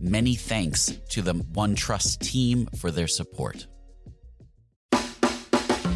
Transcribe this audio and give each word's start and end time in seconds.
Many 0.00 0.34
thanks 0.34 0.98
to 1.10 1.22
the 1.22 1.34
OneTrust 1.34 2.18
team 2.18 2.68
for 2.78 2.90
their 2.90 3.06
support. 3.06 3.66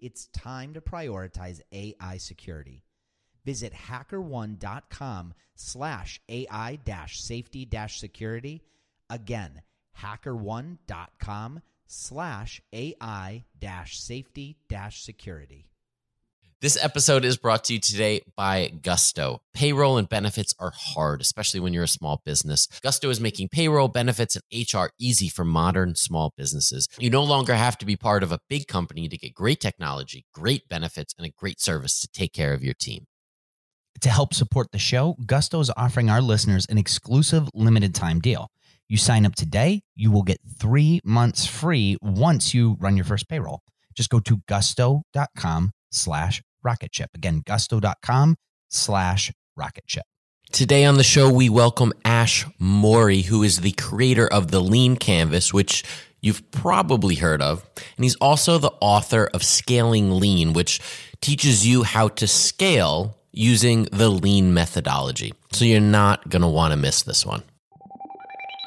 it's 0.00 0.26
time 0.26 0.74
to 0.74 0.80
prioritize 0.80 1.60
AI 1.72 2.16
security. 2.18 2.84
Visit 3.44 3.72
hackerone.com 3.72 5.34
slash 5.54 6.20
AI 6.28 6.78
dash 6.84 7.20
safety 7.20 7.64
dash 7.64 7.98
security. 7.98 8.62
Again, 9.08 9.62
hackerone.com 10.00 11.62
slash 11.86 12.60
AI 12.72 13.44
dash 13.58 13.98
safety 13.98 14.56
dash 14.68 15.02
security. 15.02 15.69
This 16.62 16.76
episode 16.84 17.24
is 17.24 17.38
brought 17.38 17.64
to 17.64 17.72
you 17.72 17.78
today 17.78 18.20
by 18.36 18.68
Gusto. 18.82 19.40
Payroll 19.54 19.96
and 19.96 20.06
benefits 20.06 20.54
are 20.58 20.74
hard, 20.76 21.22
especially 21.22 21.58
when 21.58 21.72
you're 21.72 21.84
a 21.84 21.88
small 21.88 22.20
business. 22.22 22.68
Gusto 22.82 23.08
is 23.08 23.18
making 23.18 23.48
payroll, 23.48 23.88
benefits, 23.88 24.36
and 24.36 24.44
HR 24.52 24.90
easy 24.98 25.30
for 25.30 25.42
modern 25.42 25.94
small 25.94 26.34
businesses. 26.36 26.86
You 26.98 27.08
no 27.08 27.24
longer 27.24 27.54
have 27.54 27.78
to 27.78 27.86
be 27.86 27.96
part 27.96 28.22
of 28.22 28.30
a 28.30 28.40
big 28.50 28.66
company 28.66 29.08
to 29.08 29.16
get 29.16 29.32
great 29.32 29.58
technology, 29.58 30.26
great 30.34 30.68
benefits, 30.68 31.14
and 31.16 31.26
a 31.26 31.30
great 31.30 31.62
service 31.62 31.98
to 32.00 32.08
take 32.08 32.34
care 32.34 32.52
of 32.52 32.62
your 32.62 32.74
team. 32.74 33.06
To 34.02 34.10
help 34.10 34.34
support 34.34 34.70
the 34.70 34.78
show, 34.78 35.16
Gusto 35.24 35.60
is 35.60 35.72
offering 35.78 36.10
our 36.10 36.20
listeners 36.20 36.66
an 36.68 36.76
exclusive 36.76 37.48
limited 37.54 37.94
time 37.94 38.20
deal. 38.20 38.50
You 38.86 38.98
sign 38.98 39.24
up 39.24 39.34
today, 39.34 39.80
you 39.96 40.10
will 40.10 40.24
get 40.24 40.40
three 40.58 41.00
months 41.04 41.46
free 41.46 41.96
once 42.02 42.52
you 42.52 42.76
run 42.80 42.98
your 42.98 43.06
first 43.06 43.30
payroll. 43.30 43.62
Just 43.94 44.10
go 44.10 44.20
to 44.20 44.42
gusto.com 44.46 45.72
slash 45.90 46.42
rocket 46.62 46.94
ship. 46.94 47.10
Again, 47.14 47.42
gusto.com 47.46 48.36
slash 48.68 49.32
rocket 49.56 49.84
ship. 49.86 50.04
Today 50.52 50.84
on 50.84 50.96
the 50.96 51.04
show, 51.04 51.32
we 51.32 51.48
welcome 51.48 51.92
Ash 52.04 52.44
Maurya, 52.58 53.22
who 53.22 53.44
is 53.44 53.60
the 53.60 53.72
creator 53.72 54.26
of 54.26 54.50
the 54.50 54.60
Lean 54.60 54.96
Canvas, 54.96 55.54
which 55.54 55.84
you've 56.20 56.50
probably 56.50 57.14
heard 57.14 57.40
of. 57.40 57.64
And 57.96 58.04
he's 58.04 58.16
also 58.16 58.58
the 58.58 58.72
author 58.80 59.30
of 59.32 59.44
Scaling 59.44 60.18
Lean, 60.18 60.52
which 60.52 60.80
teaches 61.20 61.66
you 61.66 61.84
how 61.84 62.08
to 62.08 62.26
scale 62.26 63.16
using 63.32 63.84
the 63.92 64.08
lean 64.08 64.52
methodology. 64.52 65.32
So 65.52 65.64
you're 65.64 65.80
not 65.80 66.28
going 66.28 66.42
to 66.42 66.48
want 66.48 66.72
to 66.72 66.76
miss 66.76 67.04
this 67.04 67.24
one. 67.24 67.42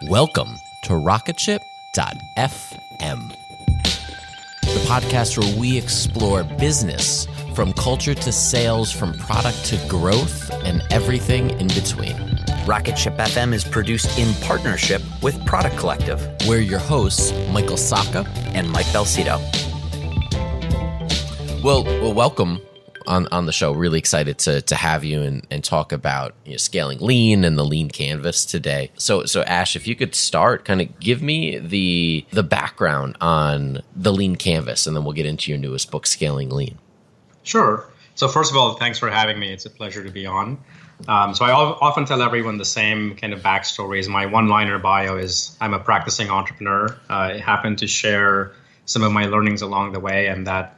Welcome 0.10 0.50
to 0.86 0.94
rocketship.fm, 0.94 1.60
the 4.62 4.86
podcast 4.88 5.38
where 5.38 5.60
we 5.60 5.78
explore 5.78 6.44
business 6.44 7.28
from 7.56 7.74
culture 7.74 8.16
to 8.16 8.32
sales, 8.32 8.92
from 8.92 9.14
product 9.14 9.66
to 9.66 9.78
growth, 9.88 10.50
and 10.66 10.82
everything 10.92 11.52
in 11.60 11.68
between. 11.68 12.16
Rocket 12.66 12.98
Ship 12.98 13.14
FM 13.16 13.54
is 13.54 13.64
produced 13.64 14.18
in 14.18 14.34
partnership 14.46 15.02
with 15.22 15.46
Product 15.46 15.78
Collective. 15.78 16.26
We're 16.48 16.62
your 16.62 16.80
hosts, 16.80 17.32
Michael 17.52 17.78
Sacca 17.78 18.26
and 18.54 18.70
Mike 18.72 18.86
Belsito. 18.88 19.40
Well, 21.64 21.84
well, 21.84 22.14
welcome 22.14 22.60
on, 23.08 23.28
on 23.28 23.46
the 23.46 23.52
show. 23.52 23.72
Really 23.72 24.00
excited 24.00 24.38
to, 24.40 24.62
to 24.64 24.76
have 24.76 25.04
you 25.04 25.22
and, 25.22 25.46
and 25.52 25.64
talk 25.64 25.92
about 25.92 26.36
you 26.46 26.52
know, 26.52 26.58
scaling 26.58 27.00
lean 27.00 27.44
and 27.44 27.58
the 27.58 27.64
lean 27.64 27.90
canvas 27.90 28.46
today. 28.46 28.92
So, 28.96 29.26
so 29.26 29.44
Ash, 29.44 29.76
if 29.76 29.88
you 29.88 29.96
could 29.96 30.16
start, 30.16 30.66
kind 30.66 30.82
of 30.82 31.00
give 31.00 31.22
me 31.22 31.60
the 31.60 32.26
the 32.32 32.44
background 32.44 33.18
on 33.22 33.82
the 33.96 34.12
lean 34.12 34.36
canvas, 34.36 34.88
and 34.88 34.96
then 34.96 35.04
we'll 35.04 35.14
get 35.14 35.26
into 35.26 35.52
your 35.52 35.60
newest 35.60 35.92
book, 35.92 36.06
Scaling 36.06 36.50
Lean. 36.50 36.78
Sure. 37.44 37.90
So 38.16 38.28
first 38.28 38.52
of 38.52 38.58
all, 38.58 38.76
thanks 38.76 39.00
for 39.00 39.10
having 39.10 39.40
me. 39.40 39.52
It's 39.52 39.66
a 39.66 39.70
pleasure 39.70 40.04
to 40.04 40.12
be 40.12 40.26
on. 40.26 40.58
Um, 41.08 41.34
so 41.34 41.46
I 41.46 41.52
often 41.52 42.06
tell 42.06 42.22
everyone 42.22 42.58
the 42.58 42.66
same 42.66 43.16
kind 43.16 43.34
of 43.34 43.42
backstories. 43.42 44.08
My 44.08 44.26
one-liner 44.26 44.80
bio 44.80 45.18
is 45.18 45.58
I'm 45.60 45.74
a 45.74 45.80
practicing 45.80 46.30
entrepreneur. 46.30 46.88
Uh, 47.10 47.14
I 47.14 47.38
happen 47.40 47.76
to 47.78 47.88
share 47.88 48.54
some 48.86 49.04
of 49.04 49.12
my 49.12 49.26
learnings 49.26 49.62
along 49.62 49.94
the 49.94 50.00
way, 50.00 50.28
and 50.28 50.46
that 50.48 50.78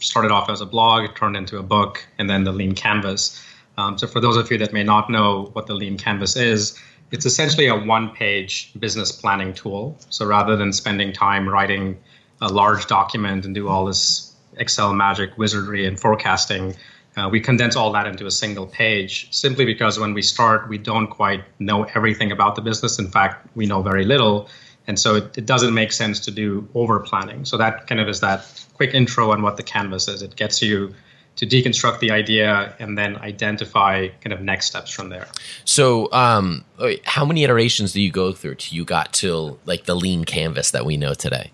started 0.00 0.30
off 0.30 0.50
as 0.50 0.60
a 0.60 0.66
blog, 0.66 1.14
turned 1.14 1.36
into 1.36 1.58
a 1.58 1.62
book, 1.62 2.04
and 2.18 2.28
then 2.28 2.44
the 2.44 2.52
Lean 2.52 2.74
Canvas. 2.74 3.40
Um, 3.78 3.96
so 3.96 4.06
for 4.06 4.20
those 4.20 4.36
of 4.36 4.50
you 4.50 4.58
that 4.58 4.72
may 4.72 4.82
not 4.82 5.08
know 5.08 5.50
what 5.52 5.66
the 5.66 5.74
Lean 5.74 5.96
Canvas 5.96 6.36
is, 6.36 6.78
it's 7.12 7.24
essentially 7.24 7.68
a 7.68 7.76
one-page 7.76 8.72
business 8.78 9.12
planning 9.12 9.54
tool. 9.54 9.96
So 10.10 10.26
rather 10.26 10.56
than 10.56 10.72
spending 10.72 11.12
time 11.12 11.48
writing 11.48 11.98
a 12.40 12.48
large 12.48 12.86
document 12.86 13.44
and 13.44 13.54
do 13.54 13.68
all 13.68 13.84
this 13.84 14.31
Excel 14.56 14.92
magic 14.94 15.36
wizardry 15.38 15.86
and 15.86 15.98
forecasting, 15.98 16.74
Uh, 17.14 17.28
we 17.28 17.40
condense 17.40 17.76
all 17.76 17.92
that 17.92 18.06
into 18.06 18.26
a 18.26 18.30
single 18.30 18.66
page 18.66 19.28
simply 19.30 19.64
because 19.66 19.98
when 19.98 20.14
we 20.14 20.22
start, 20.22 20.68
we 20.68 20.78
don't 20.78 21.08
quite 21.08 21.44
know 21.58 21.84
everything 21.94 22.32
about 22.32 22.54
the 22.54 22.62
business. 22.62 22.98
In 22.98 23.10
fact, 23.10 23.46
we 23.54 23.66
know 23.66 23.82
very 23.82 24.04
little. 24.04 24.48
And 24.86 24.98
so 24.98 25.16
it, 25.16 25.36
it 25.36 25.46
doesn't 25.46 25.74
make 25.74 25.92
sense 25.92 26.20
to 26.20 26.30
do 26.30 26.66
over 26.74 27.00
planning. 27.00 27.44
So 27.44 27.58
that 27.58 27.86
kind 27.86 28.00
of 28.00 28.08
is 28.08 28.20
that 28.20 28.46
quick 28.74 28.94
intro 28.94 29.30
on 29.30 29.42
what 29.42 29.56
the 29.56 29.62
canvas 29.62 30.08
is. 30.08 30.22
It 30.22 30.36
gets 30.36 30.62
you 30.62 30.94
to 31.36 31.46
deconstruct 31.46 32.00
the 32.00 32.10
idea 32.10 32.74
and 32.78 32.96
then 32.96 33.16
identify 33.16 34.08
kind 34.22 34.32
of 34.32 34.40
next 34.40 34.66
steps 34.66 34.90
from 34.90 35.08
there. 35.08 35.28
So, 35.64 36.12
um, 36.12 36.64
how 37.04 37.24
many 37.24 37.44
iterations 37.44 37.92
do 37.92 38.00
you 38.00 38.10
go 38.10 38.32
through 38.32 38.56
till 38.56 38.76
you 38.76 38.84
got 38.84 39.12
to 39.14 39.58
like 39.64 39.84
the 39.84 39.94
lean 39.94 40.24
canvas 40.24 40.70
that 40.72 40.84
we 40.84 40.96
know 40.96 41.14
today? 41.14 41.50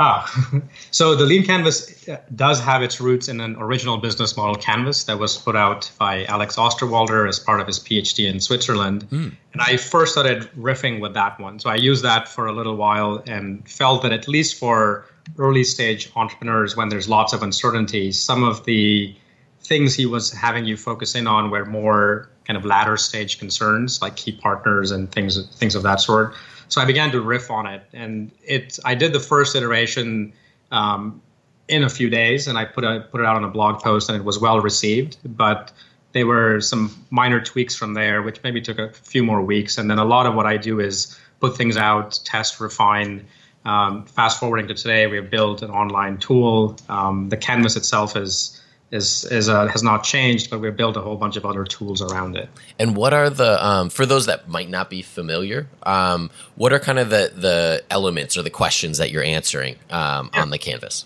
Ah, 0.00 0.62
so 0.92 1.16
the 1.16 1.26
Lean 1.26 1.44
Canvas 1.44 2.08
uh, 2.08 2.18
does 2.36 2.60
have 2.60 2.82
its 2.84 3.00
roots 3.00 3.26
in 3.26 3.40
an 3.40 3.56
original 3.56 3.96
business 3.98 4.36
model 4.36 4.54
canvas 4.54 5.02
that 5.04 5.18
was 5.18 5.36
put 5.36 5.56
out 5.56 5.90
by 5.98 6.24
Alex 6.26 6.54
Osterwalder 6.54 7.28
as 7.28 7.40
part 7.40 7.60
of 7.60 7.66
his 7.66 7.80
PhD 7.80 8.30
in 8.30 8.38
Switzerland. 8.38 9.10
Mm. 9.10 9.32
And 9.52 9.60
I 9.60 9.76
first 9.76 10.12
started 10.12 10.42
riffing 10.56 11.00
with 11.00 11.14
that 11.14 11.40
one. 11.40 11.58
So 11.58 11.68
I 11.68 11.74
used 11.74 12.04
that 12.04 12.28
for 12.28 12.46
a 12.46 12.52
little 12.52 12.76
while 12.76 13.24
and 13.26 13.68
felt 13.68 14.02
that 14.02 14.12
at 14.12 14.28
least 14.28 14.56
for 14.56 15.04
early 15.36 15.64
stage 15.64 16.12
entrepreneurs, 16.14 16.76
when 16.76 16.90
there's 16.90 17.08
lots 17.08 17.32
of 17.32 17.42
uncertainty, 17.42 18.12
some 18.12 18.44
of 18.44 18.64
the 18.66 19.16
things 19.62 19.96
he 19.96 20.06
was 20.06 20.32
having 20.32 20.64
you 20.64 20.76
focus 20.76 21.16
in 21.16 21.26
on 21.26 21.50
were 21.50 21.64
more 21.64 22.30
kind 22.46 22.56
of 22.56 22.64
latter 22.64 22.96
stage 22.96 23.38
concerns 23.38 24.00
like 24.00 24.16
key 24.16 24.32
partners 24.32 24.90
and 24.90 25.12
things 25.12 25.44
things 25.56 25.74
of 25.74 25.82
that 25.82 26.00
sort. 26.00 26.34
So 26.68 26.80
I 26.80 26.84
began 26.84 27.10
to 27.12 27.20
riff 27.20 27.50
on 27.50 27.66
it, 27.66 27.82
and 27.92 28.30
it. 28.42 28.78
I 28.84 28.94
did 28.94 29.12
the 29.12 29.20
first 29.20 29.56
iteration 29.56 30.32
um, 30.70 31.20
in 31.68 31.82
a 31.82 31.88
few 31.88 32.10
days, 32.10 32.46
and 32.46 32.58
I 32.58 32.64
put 32.64 32.84
a, 32.84 33.06
put 33.10 33.20
it 33.20 33.26
out 33.26 33.36
on 33.36 33.44
a 33.44 33.48
blog 33.48 33.82
post, 33.82 34.08
and 34.08 34.18
it 34.18 34.24
was 34.24 34.38
well 34.38 34.60
received. 34.60 35.16
But 35.24 35.72
there 36.12 36.26
were 36.26 36.60
some 36.60 36.94
minor 37.10 37.40
tweaks 37.40 37.74
from 37.74 37.94
there, 37.94 38.22
which 38.22 38.42
maybe 38.42 38.60
took 38.60 38.78
a 38.78 38.92
few 38.92 39.22
more 39.22 39.42
weeks. 39.42 39.78
And 39.78 39.90
then 39.90 39.98
a 39.98 40.04
lot 40.04 40.26
of 40.26 40.34
what 40.34 40.46
I 40.46 40.56
do 40.56 40.80
is 40.80 41.18
put 41.40 41.56
things 41.56 41.76
out, 41.76 42.18
test, 42.24 42.60
refine. 42.60 43.26
Um, 43.64 44.04
fast 44.06 44.40
forwarding 44.40 44.68
to 44.68 44.74
today, 44.74 45.06
we 45.06 45.16
have 45.16 45.30
built 45.30 45.62
an 45.62 45.70
online 45.70 46.18
tool. 46.18 46.76
Um, 46.88 47.28
the 47.28 47.36
canvas 47.36 47.76
itself 47.76 48.16
is 48.16 48.57
is 48.90 49.24
is 49.24 49.48
uh, 49.48 49.66
has 49.68 49.82
not 49.82 50.04
changed, 50.04 50.50
but 50.50 50.60
we've 50.60 50.76
built 50.76 50.96
a 50.96 51.00
whole 51.00 51.16
bunch 51.16 51.36
of 51.36 51.44
other 51.44 51.64
tools 51.64 52.00
around 52.00 52.36
it. 52.36 52.48
And 52.78 52.96
what 52.96 53.12
are 53.12 53.30
the 53.30 53.64
um, 53.64 53.90
for 53.90 54.06
those 54.06 54.26
that 54.26 54.48
might 54.48 54.70
not 54.70 54.88
be 54.88 55.02
familiar? 55.02 55.68
Um, 55.82 56.30
what 56.56 56.72
are 56.72 56.78
kind 56.78 56.98
of 56.98 57.10
the 57.10 57.32
the 57.34 57.84
elements 57.90 58.36
or 58.36 58.42
the 58.42 58.50
questions 58.50 58.98
that 58.98 59.10
you're 59.10 59.24
answering 59.24 59.76
um, 59.90 60.30
yeah. 60.32 60.42
on 60.42 60.50
the 60.50 60.58
canvas? 60.58 61.04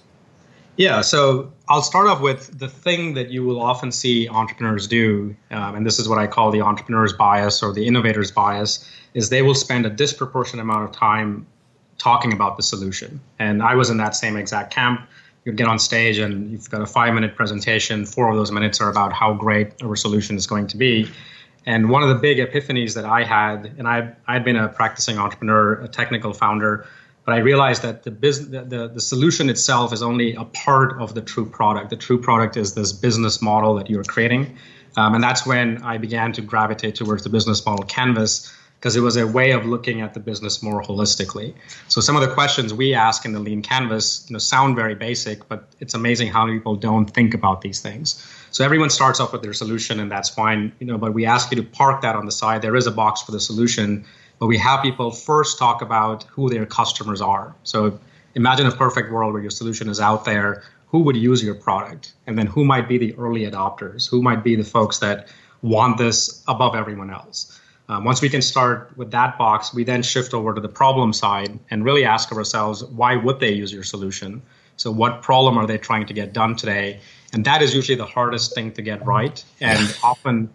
Yeah, 0.76 1.02
so 1.02 1.52
I'll 1.68 1.82
start 1.82 2.06
off 2.06 2.22
with 2.22 2.58
the 2.58 2.68
thing 2.68 3.12
that 3.14 3.30
you 3.30 3.44
will 3.44 3.60
often 3.60 3.92
see 3.92 4.26
entrepreneurs 4.28 4.88
do, 4.88 5.36
um, 5.50 5.74
and 5.74 5.84
this 5.84 5.98
is 5.98 6.08
what 6.08 6.18
I 6.18 6.26
call 6.26 6.50
the 6.50 6.62
entrepreneur's 6.62 7.12
bias 7.12 7.62
or 7.62 7.74
the 7.74 7.86
innovator's 7.86 8.30
bias, 8.30 8.88
is 9.12 9.28
they 9.28 9.42
will 9.42 9.54
spend 9.54 9.84
a 9.84 9.90
disproportionate 9.90 10.62
amount 10.62 10.84
of 10.84 10.92
time 10.92 11.46
talking 11.98 12.32
about 12.32 12.56
the 12.56 12.62
solution. 12.62 13.20
And 13.38 13.62
I 13.62 13.74
was 13.74 13.90
in 13.90 13.98
that 13.98 14.16
same 14.16 14.36
exact 14.36 14.72
camp 14.72 15.06
you 15.44 15.52
get 15.52 15.66
on 15.66 15.78
stage 15.78 16.18
and 16.18 16.50
you've 16.50 16.70
got 16.70 16.82
a 16.82 16.86
five 16.86 17.14
minute 17.14 17.34
presentation. 17.34 18.06
Four 18.06 18.30
of 18.30 18.36
those 18.36 18.52
minutes 18.52 18.80
are 18.80 18.90
about 18.90 19.12
how 19.12 19.34
great 19.34 19.82
our 19.82 19.96
solution 19.96 20.36
is 20.36 20.46
going 20.46 20.68
to 20.68 20.76
be. 20.76 21.10
And 21.64 21.90
one 21.90 22.02
of 22.02 22.08
the 22.08 22.16
big 22.16 22.38
epiphanies 22.38 22.94
that 22.94 23.04
I 23.04 23.24
had, 23.24 23.74
and 23.78 23.86
I 23.86 24.12
I'd 24.26 24.44
been 24.44 24.56
a 24.56 24.68
practicing 24.68 25.18
entrepreneur, 25.18 25.74
a 25.74 25.88
technical 25.88 26.32
founder, 26.32 26.86
but 27.24 27.34
I 27.34 27.38
realized 27.38 27.82
that 27.82 28.02
the 28.02 28.10
business, 28.10 28.48
the, 28.48 28.62
the, 28.62 28.88
the 28.88 29.00
solution 29.00 29.48
itself 29.48 29.92
is 29.92 30.02
only 30.02 30.34
a 30.34 30.44
part 30.44 31.00
of 31.00 31.14
the 31.14 31.22
true 31.22 31.46
product. 31.46 31.90
The 31.90 31.96
true 31.96 32.20
product 32.20 32.56
is 32.56 32.74
this 32.74 32.92
business 32.92 33.40
model 33.40 33.76
that 33.76 33.88
you're 33.88 34.02
creating, 34.02 34.56
um, 34.96 35.14
and 35.14 35.22
that's 35.22 35.46
when 35.46 35.80
I 35.82 35.98
began 35.98 36.32
to 36.32 36.42
gravitate 36.42 36.96
towards 36.96 37.22
the 37.22 37.30
business 37.30 37.64
model 37.64 37.84
canvas 37.84 38.52
because 38.82 38.96
it 38.96 39.00
was 39.00 39.16
a 39.16 39.24
way 39.24 39.52
of 39.52 39.64
looking 39.64 40.00
at 40.00 40.12
the 40.12 40.18
business 40.18 40.60
more 40.60 40.82
holistically. 40.82 41.54
So 41.86 42.00
some 42.00 42.16
of 42.16 42.22
the 42.28 42.34
questions 42.34 42.74
we 42.74 42.94
ask 42.94 43.24
in 43.24 43.32
the 43.32 43.38
Lean 43.38 43.62
Canvas, 43.62 44.26
you 44.28 44.32
know, 44.32 44.40
sound 44.40 44.74
very 44.74 44.96
basic, 44.96 45.48
but 45.48 45.68
it's 45.78 45.94
amazing 45.94 46.32
how 46.32 46.48
people 46.48 46.74
don't 46.74 47.06
think 47.06 47.32
about 47.32 47.60
these 47.60 47.78
things. 47.78 48.26
So 48.50 48.64
everyone 48.64 48.90
starts 48.90 49.20
off 49.20 49.32
with 49.32 49.40
their 49.40 49.52
solution, 49.52 50.00
and 50.00 50.10
that's 50.10 50.28
fine, 50.28 50.72
you 50.80 50.86
know. 50.88 50.98
But 50.98 51.14
we 51.14 51.24
ask 51.24 51.52
you 51.52 51.56
to 51.58 51.62
park 51.62 52.02
that 52.02 52.16
on 52.16 52.26
the 52.26 52.32
side. 52.32 52.60
There 52.60 52.74
is 52.74 52.88
a 52.88 52.90
box 52.90 53.22
for 53.22 53.30
the 53.30 53.38
solution, 53.38 54.04
but 54.40 54.48
we 54.48 54.58
have 54.58 54.82
people 54.82 55.12
first 55.12 55.60
talk 55.60 55.80
about 55.80 56.24
who 56.24 56.50
their 56.50 56.66
customers 56.66 57.20
are. 57.20 57.54
So 57.62 58.00
imagine 58.34 58.66
a 58.66 58.72
perfect 58.72 59.12
world 59.12 59.32
where 59.32 59.42
your 59.42 59.52
solution 59.52 59.88
is 59.88 60.00
out 60.00 60.24
there. 60.24 60.64
Who 60.88 61.04
would 61.04 61.16
use 61.16 61.40
your 61.40 61.54
product, 61.54 62.14
and 62.26 62.36
then 62.36 62.48
who 62.48 62.64
might 62.64 62.88
be 62.88 62.98
the 62.98 63.14
early 63.14 63.42
adopters? 63.48 64.10
Who 64.10 64.22
might 64.22 64.42
be 64.42 64.56
the 64.56 64.64
folks 64.64 64.98
that 64.98 65.28
want 65.62 65.98
this 65.98 66.42
above 66.48 66.74
everyone 66.74 67.12
else? 67.12 67.60
Um, 67.92 68.04
once 68.04 68.22
we 68.22 68.30
can 68.30 68.40
start 68.40 68.90
with 68.96 69.10
that 69.10 69.36
box, 69.36 69.74
we 69.74 69.84
then 69.84 70.02
shift 70.02 70.32
over 70.32 70.54
to 70.54 70.60
the 70.60 70.68
problem 70.68 71.12
side 71.12 71.58
and 71.70 71.84
really 71.84 72.04
ask 72.04 72.32
ourselves, 72.32 72.82
why 72.84 73.16
would 73.16 73.38
they 73.38 73.52
use 73.52 73.70
your 73.72 73.84
solution? 73.84 74.40
So, 74.76 74.90
what 74.90 75.20
problem 75.20 75.58
are 75.58 75.66
they 75.66 75.76
trying 75.76 76.06
to 76.06 76.14
get 76.14 76.32
done 76.32 76.56
today? 76.56 77.00
And 77.34 77.44
that 77.44 77.60
is 77.60 77.74
usually 77.74 77.96
the 77.96 78.06
hardest 78.06 78.54
thing 78.54 78.72
to 78.72 78.82
get 78.82 79.04
right. 79.04 79.44
And 79.60 79.94
often, 80.02 80.48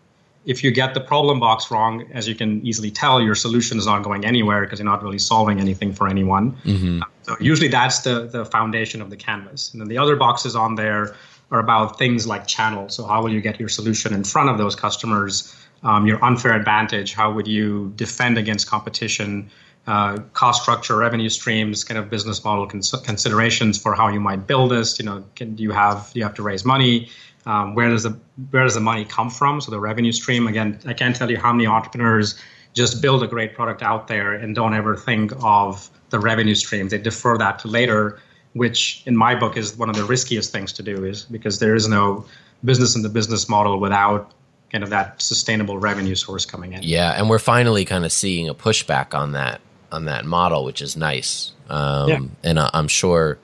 if 0.46 0.64
you 0.64 0.72
get 0.72 0.96
the 0.96 1.00
problem 1.00 1.40
box 1.40 1.70
wrong, 1.70 2.10
as 2.12 2.28
you 2.28 2.34
can 2.34 2.66
easily 2.66 2.90
tell, 2.90 3.22
your 3.22 3.36
solution 3.36 3.78
is 3.78 3.86
not 3.86 4.02
going 4.02 4.26
anywhere 4.26 4.62
because 4.62 4.80
you're 4.80 4.90
not 4.90 5.04
really 5.04 5.20
solving 5.20 5.60
anything 5.60 5.94
for 5.94 6.08
anyone. 6.08 6.54
Mm-hmm. 6.64 7.02
So, 7.22 7.36
usually 7.40 7.68
that's 7.68 8.00
the, 8.00 8.26
the 8.26 8.46
foundation 8.46 9.00
of 9.00 9.12
the 9.12 9.18
canvas. 9.18 9.72
And 9.72 9.80
then 9.80 9.90
the 9.90 10.00
other 10.00 10.16
boxes 10.16 10.56
on 10.56 10.74
there 10.74 11.16
are 11.52 11.60
about 11.60 12.00
things 12.00 12.26
like 12.26 12.48
channels. 12.48 12.96
So, 12.96 13.06
how 13.06 13.22
will 13.22 13.32
you 13.32 13.42
get 13.42 13.60
your 13.60 13.70
solution 13.70 14.12
in 14.12 14.24
front 14.24 14.50
of 14.50 14.58
those 14.58 14.76
customers? 14.76 15.56
Um, 15.84 16.06
your 16.06 16.24
unfair 16.24 16.54
advantage? 16.54 17.14
How 17.14 17.32
would 17.32 17.48
you 17.48 17.94
defend 17.96 18.38
against 18.38 18.68
competition? 18.68 19.50
Uh, 19.86 20.18
cost 20.34 20.64
structure, 20.64 20.98
revenue 20.98 21.30
streams, 21.30 21.86
kind 21.86 21.98
of 21.98 22.10
business 22.10 22.44
model 22.44 22.68
cons- 22.68 22.92
considerations 23.06 23.78
for 23.78 23.96
how 23.96 24.10
you 24.10 24.20
might 24.20 24.46
build 24.46 24.72
this. 24.72 25.00
You 25.00 25.06
know, 25.06 25.24
can, 25.36 25.56
do 25.56 25.64
you 25.64 25.72
have 25.72 26.12
do 26.12 26.20
you 26.20 26.26
have 26.26 26.36
to 26.36 26.44
raise 26.44 26.66
money? 26.66 27.10
Um, 27.46 27.74
where 27.74 27.90
does 27.90 28.04
the 28.04 28.18
where 28.52 28.64
does 28.64 28.74
the 28.74 28.82
money 28.82 29.06
come 29.06 29.30
from? 29.30 29.62
So 29.62 29.72
the 29.72 29.80
revenue 29.80 30.12
stream. 30.12 30.46
Again, 30.48 30.80
I 30.86 30.94
can't 30.94 31.16
tell 31.16 31.32
you 31.32 31.38
how 31.38 31.54
many 31.54 31.68
entrepreneurs 31.68 32.38
just 32.74 33.02
build 33.02 33.24
a 33.24 33.28
great 33.28 33.56
product 33.56 33.82
out 33.82 34.10
there 34.10 34.34
and 34.34 34.54
don't 34.54 34.74
ever 34.74 34.98
think 34.98 35.32
of 35.42 35.90
the 36.10 36.20
revenue 36.20 36.56
stream. 36.56 36.90
They 36.90 36.98
defer 36.98 37.38
that 37.38 37.60
to 37.60 37.70
later, 37.70 38.20
which 38.54 39.04
in 39.06 39.16
my 39.16 39.36
book 39.36 39.56
is 39.56 39.78
one 39.78 39.90
of 39.90 39.96
the 39.96 40.04
riskiest 40.04 40.52
things 40.52 40.74
to 40.74 40.84
do, 40.84 41.06
is 41.06 41.24
because 41.24 41.60
there 41.60 41.76
is 41.76 41.88
no 41.88 42.26
business 42.66 42.96
in 42.96 43.04
the 43.04 43.10
business 43.10 43.48
model 43.48 43.80
without 43.80 44.34
kind 44.72 44.84
of 44.84 44.90
that 44.90 45.22
sustainable 45.22 45.78
revenue 45.78 46.16
source 46.16 46.46
coming 46.46 46.74
in. 46.74 46.84
Yeah, 46.84 47.14
and 47.18 47.30
we're 47.30 47.40
finally 47.40 47.86
kind 47.86 48.06
of 48.06 48.12
seeing 48.12 48.50
a 48.50 48.54
pushback 48.54 49.14
on 49.14 49.34
that 49.34 49.62
on 49.92 50.06
that 50.06 50.26
model, 50.26 50.66
which 50.66 50.82
is 50.82 50.98
nice. 50.98 51.52
Um, 51.70 52.10
yeah. 52.10 52.20
And 52.44 52.60
I'm 52.60 52.88
sure, 52.88 53.38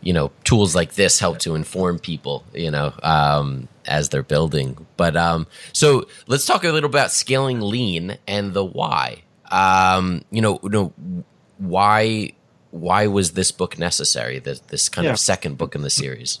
you 0.00 0.12
know, 0.12 0.30
tools 0.44 0.74
like 0.74 0.94
this 0.94 1.20
help 1.20 1.38
to 1.40 1.54
inform 1.54 1.98
people, 1.98 2.44
you 2.52 2.70
know, 2.70 2.92
um, 3.02 3.68
as 3.86 4.08
they're 4.08 4.22
building. 4.22 4.86
But 4.96 5.16
um, 5.16 5.46
so 5.72 6.06
let's 6.26 6.46
talk 6.46 6.64
a 6.64 6.70
little 6.70 6.90
about 6.90 7.10
scaling 7.10 7.60
lean 7.60 8.18
and 8.26 8.52
the 8.54 8.64
why. 8.64 9.22
Um, 9.50 10.24
you 10.30 10.40
know, 10.40 10.58
you 10.62 10.70
know, 10.70 10.92
why 11.58 12.32
why 12.70 13.06
was 13.06 13.32
this 13.32 13.52
book 13.52 13.78
necessary? 13.78 14.40
This 14.40 14.60
this 14.60 14.88
kind 14.88 15.06
yeah. 15.06 15.12
of 15.12 15.18
second 15.18 15.58
book 15.58 15.74
in 15.74 15.82
the 15.82 15.90
series. 15.90 16.40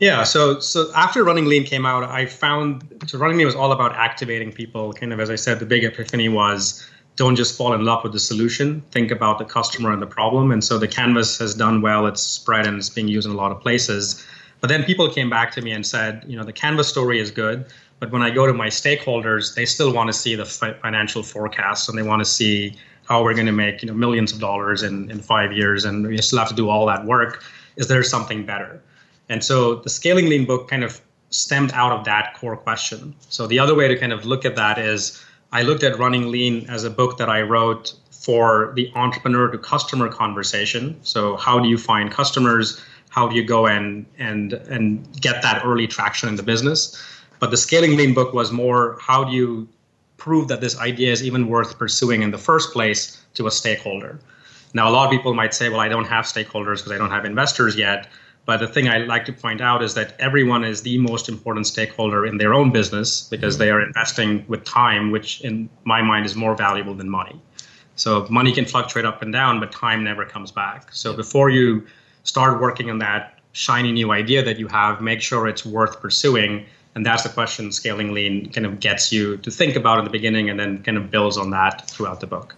Yeah, 0.00 0.24
so 0.24 0.58
so 0.60 0.90
after 0.94 1.22
Running 1.22 1.46
Lean 1.46 1.64
came 1.64 1.86
out, 1.86 2.04
I 2.04 2.26
found 2.26 3.04
so 3.06 3.18
Running 3.18 3.38
Lean 3.38 3.46
was 3.46 3.54
all 3.54 3.72
about 3.72 3.94
activating 3.94 4.52
people. 4.52 4.92
Kind 4.92 5.12
of 5.12 5.20
as 5.20 5.30
I 5.30 5.36
said, 5.36 5.60
the 5.60 5.66
big 5.66 5.84
epiphany 5.84 6.28
was 6.28 6.86
don't 7.16 7.36
just 7.36 7.56
fall 7.56 7.72
in 7.72 7.84
love 7.84 8.02
with 8.02 8.12
the 8.12 8.18
solution. 8.18 8.82
Think 8.90 9.12
about 9.12 9.38
the 9.38 9.44
customer 9.44 9.92
and 9.92 10.02
the 10.02 10.06
problem. 10.06 10.50
And 10.50 10.64
so 10.64 10.78
the 10.78 10.88
canvas 10.88 11.38
has 11.38 11.54
done 11.54 11.80
well. 11.80 12.06
It's 12.06 12.20
spread 12.20 12.66
and 12.66 12.76
it's 12.76 12.90
being 12.90 13.06
used 13.06 13.26
in 13.26 13.32
a 13.32 13.36
lot 13.36 13.52
of 13.52 13.60
places. 13.60 14.24
But 14.60 14.68
then 14.68 14.82
people 14.82 15.08
came 15.08 15.30
back 15.30 15.52
to 15.52 15.60
me 15.60 15.70
and 15.70 15.86
said, 15.86 16.24
you 16.26 16.36
know, 16.36 16.42
the 16.42 16.52
canvas 16.52 16.88
story 16.88 17.20
is 17.20 17.30
good, 17.30 17.66
but 18.00 18.10
when 18.10 18.22
I 18.22 18.30
go 18.30 18.46
to 18.46 18.52
my 18.52 18.68
stakeholders, 18.68 19.54
they 19.54 19.64
still 19.64 19.92
want 19.92 20.08
to 20.08 20.12
see 20.12 20.34
the 20.34 20.44
financial 20.46 21.22
forecasts 21.22 21.88
and 21.88 21.96
they 21.96 22.02
want 22.02 22.20
to 22.20 22.24
see 22.24 22.76
how 23.04 23.22
we're 23.22 23.34
going 23.34 23.46
to 23.46 23.52
make 23.52 23.82
you 23.82 23.88
know 23.88 23.94
millions 23.94 24.32
of 24.32 24.40
dollars 24.40 24.82
in, 24.82 25.10
in 25.10 25.20
five 25.20 25.52
years, 25.52 25.84
and 25.84 26.06
we 26.06 26.16
still 26.18 26.38
have 26.38 26.48
to 26.48 26.54
do 26.54 26.68
all 26.68 26.86
that 26.86 27.04
work. 27.04 27.44
Is 27.76 27.88
there 27.88 28.02
something 28.02 28.46
better? 28.46 28.82
And 29.28 29.42
so 29.42 29.76
the 29.76 29.90
Scaling 29.90 30.28
Lean 30.28 30.44
book 30.44 30.68
kind 30.68 30.84
of 30.84 31.00
stemmed 31.30 31.72
out 31.72 31.92
of 31.92 32.04
that 32.04 32.34
core 32.34 32.56
question. 32.56 33.14
So 33.28 33.46
the 33.46 33.58
other 33.58 33.74
way 33.74 33.88
to 33.88 33.96
kind 33.96 34.12
of 34.12 34.24
look 34.24 34.44
at 34.44 34.56
that 34.56 34.78
is 34.78 35.22
I 35.52 35.62
looked 35.62 35.82
at 35.82 35.98
Running 35.98 36.30
Lean 36.30 36.68
as 36.68 36.84
a 36.84 36.90
book 36.90 37.18
that 37.18 37.28
I 37.28 37.42
wrote 37.42 37.94
for 38.10 38.72
the 38.74 38.90
entrepreneur 38.94 39.48
to 39.48 39.58
customer 39.58 40.08
conversation. 40.08 40.98
So 41.02 41.36
how 41.36 41.58
do 41.58 41.68
you 41.68 41.78
find 41.78 42.10
customers? 42.10 42.80
How 43.10 43.28
do 43.28 43.36
you 43.36 43.44
go 43.44 43.66
and 43.66 44.06
and 44.18 44.54
and 44.54 45.20
get 45.20 45.42
that 45.42 45.64
early 45.64 45.86
traction 45.86 46.28
in 46.28 46.36
the 46.36 46.42
business? 46.42 47.00
But 47.38 47.50
the 47.50 47.56
Scaling 47.56 47.96
Lean 47.96 48.14
book 48.14 48.32
was 48.32 48.52
more 48.52 48.98
how 49.00 49.24
do 49.24 49.32
you 49.32 49.68
prove 50.16 50.48
that 50.48 50.60
this 50.60 50.78
idea 50.78 51.12
is 51.12 51.22
even 51.22 51.48
worth 51.48 51.78
pursuing 51.78 52.22
in 52.22 52.30
the 52.30 52.38
first 52.38 52.72
place 52.72 53.22
to 53.34 53.46
a 53.46 53.50
stakeholder? 53.50 54.18
Now, 54.72 54.88
a 54.88 54.92
lot 54.92 55.04
of 55.04 55.10
people 55.12 55.34
might 55.34 55.54
say, 55.54 55.68
well, 55.68 55.80
I 55.80 55.88
don't 55.88 56.06
have 56.06 56.24
stakeholders 56.24 56.78
because 56.78 56.92
I 56.92 56.98
don't 56.98 57.10
have 57.10 57.24
investors 57.24 57.76
yet. 57.76 58.08
But 58.46 58.58
the 58.58 58.68
thing 58.68 58.88
I 58.88 58.98
like 58.98 59.24
to 59.26 59.32
point 59.32 59.60
out 59.60 59.82
is 59.82 59.94
that 59.94 60.14
everyone 60.18 60.64
is 60.64 60.82
the 60.82 60.98
most 60.98 61.28
important 61.28 61.66
stakeholder 61.66 62.26
in 62.26 62.36
their 62.36 62.52
own 62.52 62.70
business 62.70 63.22
because 63.22 63.56
they 63.56 63.70
are 63.70 63.80
investing 63.80 64.44
with 64.48 64.64
time, 64.64 65.10
which 65.10 65.40
in 65.40 65.70
my 65.84 66.02
mind 66.02 66.26
is 66.26 66.36
more 66.36 66.54
valuable 66.54 66.94
than 66.94 67.08
money. 67.08 67.40
So 67.96 68.26
money 68.28 68.52
can 68.52 68.66
fluctuate 68.66 69.06
up 69.06 69.22
and 69.22 69.32
down, 69.32 69.60
but 69.60 69.72
time 69.72 70.04
never 70.04 70.26
comes 70.26 70.50
back. 70.50 70.92
So 70.92 71.14
before 71.14 71.48
you 71.48 71.86
start 72.24 72.60
working 72.60 72.90
on 72.90 72.98
that 72.98 73.38
shiny 73.52 73.92
new 73.92 74.10
idea 74.10 74.42
that 74.44 74.58
you 74.58 74.66
have, 74.68 75.00
make 75.00 75.22
sure 75.22 75.48
it's 75.48 75.64
worth 75.64 76.00
pursuing. 76.00 76.66
And 76.94 77.06
that's 77.06 77.22
the 77.22 77.28
question 77.28 77.72
scaling 77.72 78.12
lean 78.12 78.52
kind 78.52 78.66
of 78.66 78.78
gets 78.78 79.10
you 79.10 79.38
to 79.38 79.50
think 79.50 79.74
about 79.74 79.98
in 79.98 80.04
the 80.04 80.10
beginning 80.10 80.50
and 80.50 80.60
then 80.60 80.82
kind 80.82 80.98
of 80.98 81.10
builds 81.10 81.38
on 81.38 81.50
that 81.50 81.88
throughout 81.88 82.20
the 82.20 82.26
book. 82.26 82.56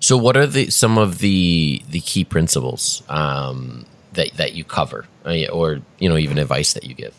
So 0.00 0.16
what 0.16 0.36
are 0.36 0.46
the 0.46 0.68
some 0.70 0.98
of 0.98 1.18
the 1.18 1.82
the 1.90 2.00
key 2.00 2.24
principles 2.24 3.02
um, 3.08 3.86
that 4.16 4.32
that 4.34 4.54
you 4.54 4.64
cover, 4.64 5.06
or 5.24 5.80
you 5.98 6.08
know 6.08 6.16
even 6.16 6.38
advice 6.38 6.74
that 6.74 6.84
you 6.84 6.94
give? 6.94 7.14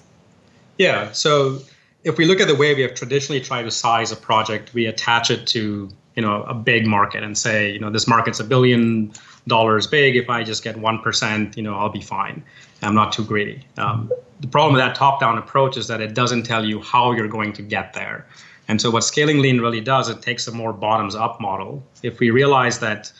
Yeah. 0.77 1.11
So 1.13 1.59
if 2.03 2.17
we 2.17 2.25
look 2.25 2.39
at 2.39 2.47
the 2.47 2.55
way 2.55 2.75
we 2.75 2.81
have 2.81 2.93
traditionally 2.93 3.41
tried 3.41 3.63
to 3.63 3.71
size 3.71 4.11
a 4.11 4.15
project, 4.15 4.73
we 4.73 4.85
attach 4.85 5.31
it 5.31 5.47
to 5.47 5.89
you 6.15 6.21
know 6.21 6.43
a 6.43 6.53
big 6.53 6.85
market 6.85 7.23
and 7.23 7.37
say 7.37 7.71
you 7.71 7.79
know 7.79 7.89
this 7.89 8.07
market's 8.07 8.39
a 8.39 8.43
billion 8.43 9.13
dollars 9.47 9.87
big. 9.87 10.15
If 10.15 10.29
I 10.29 10.43
just 10.43 10.63
get 10.63 10.77
one 10.77 10.99
percent, 10.99 11.55
you 11.57 11.63
know 11.63 11.75
I'll 11.75 11.89
be 11.89 12.01
fine. 12.01 12.43
I'm 12.81 12.93
not 12.93 13.11
too 13.11 13.23
greedy. 13.23 13.65
Um, 13.77 14.11
the 14.39 14.47
problem 14.47 14.73
with 14.73 14.81
that 14.81 14.93
top-down 14.93 15.39
approach 15.39 15.77
is 15.77 15.87
that 15.87 15.99
it 15.99 16.13
doesn't 16.13 16.43
tell 16.43 16.63
you 16.63 16.79
how 16.79 17.11
you're 17.11 17.27
going 17.27 17.53
to 17.53 17.63
get 17.63 17.93
there. 17.93 18.27
And 18.67 18.79
so 18.79 18.91
what 18.91 19.03
scaling 19.03 19.39
lean 19.39 19.59
really 19.61 19.81
does, 19.81 20.09
it 20.09 20.21
takes 20.21 20.47
a 20.47 20.51
more 20.51 20.73
bottoms-up 20.73 21.41
model. 21.41 21.81
If 22.03 22.19
we 22.19 22.29
realize 22.29 22.77
that 22.79 23.11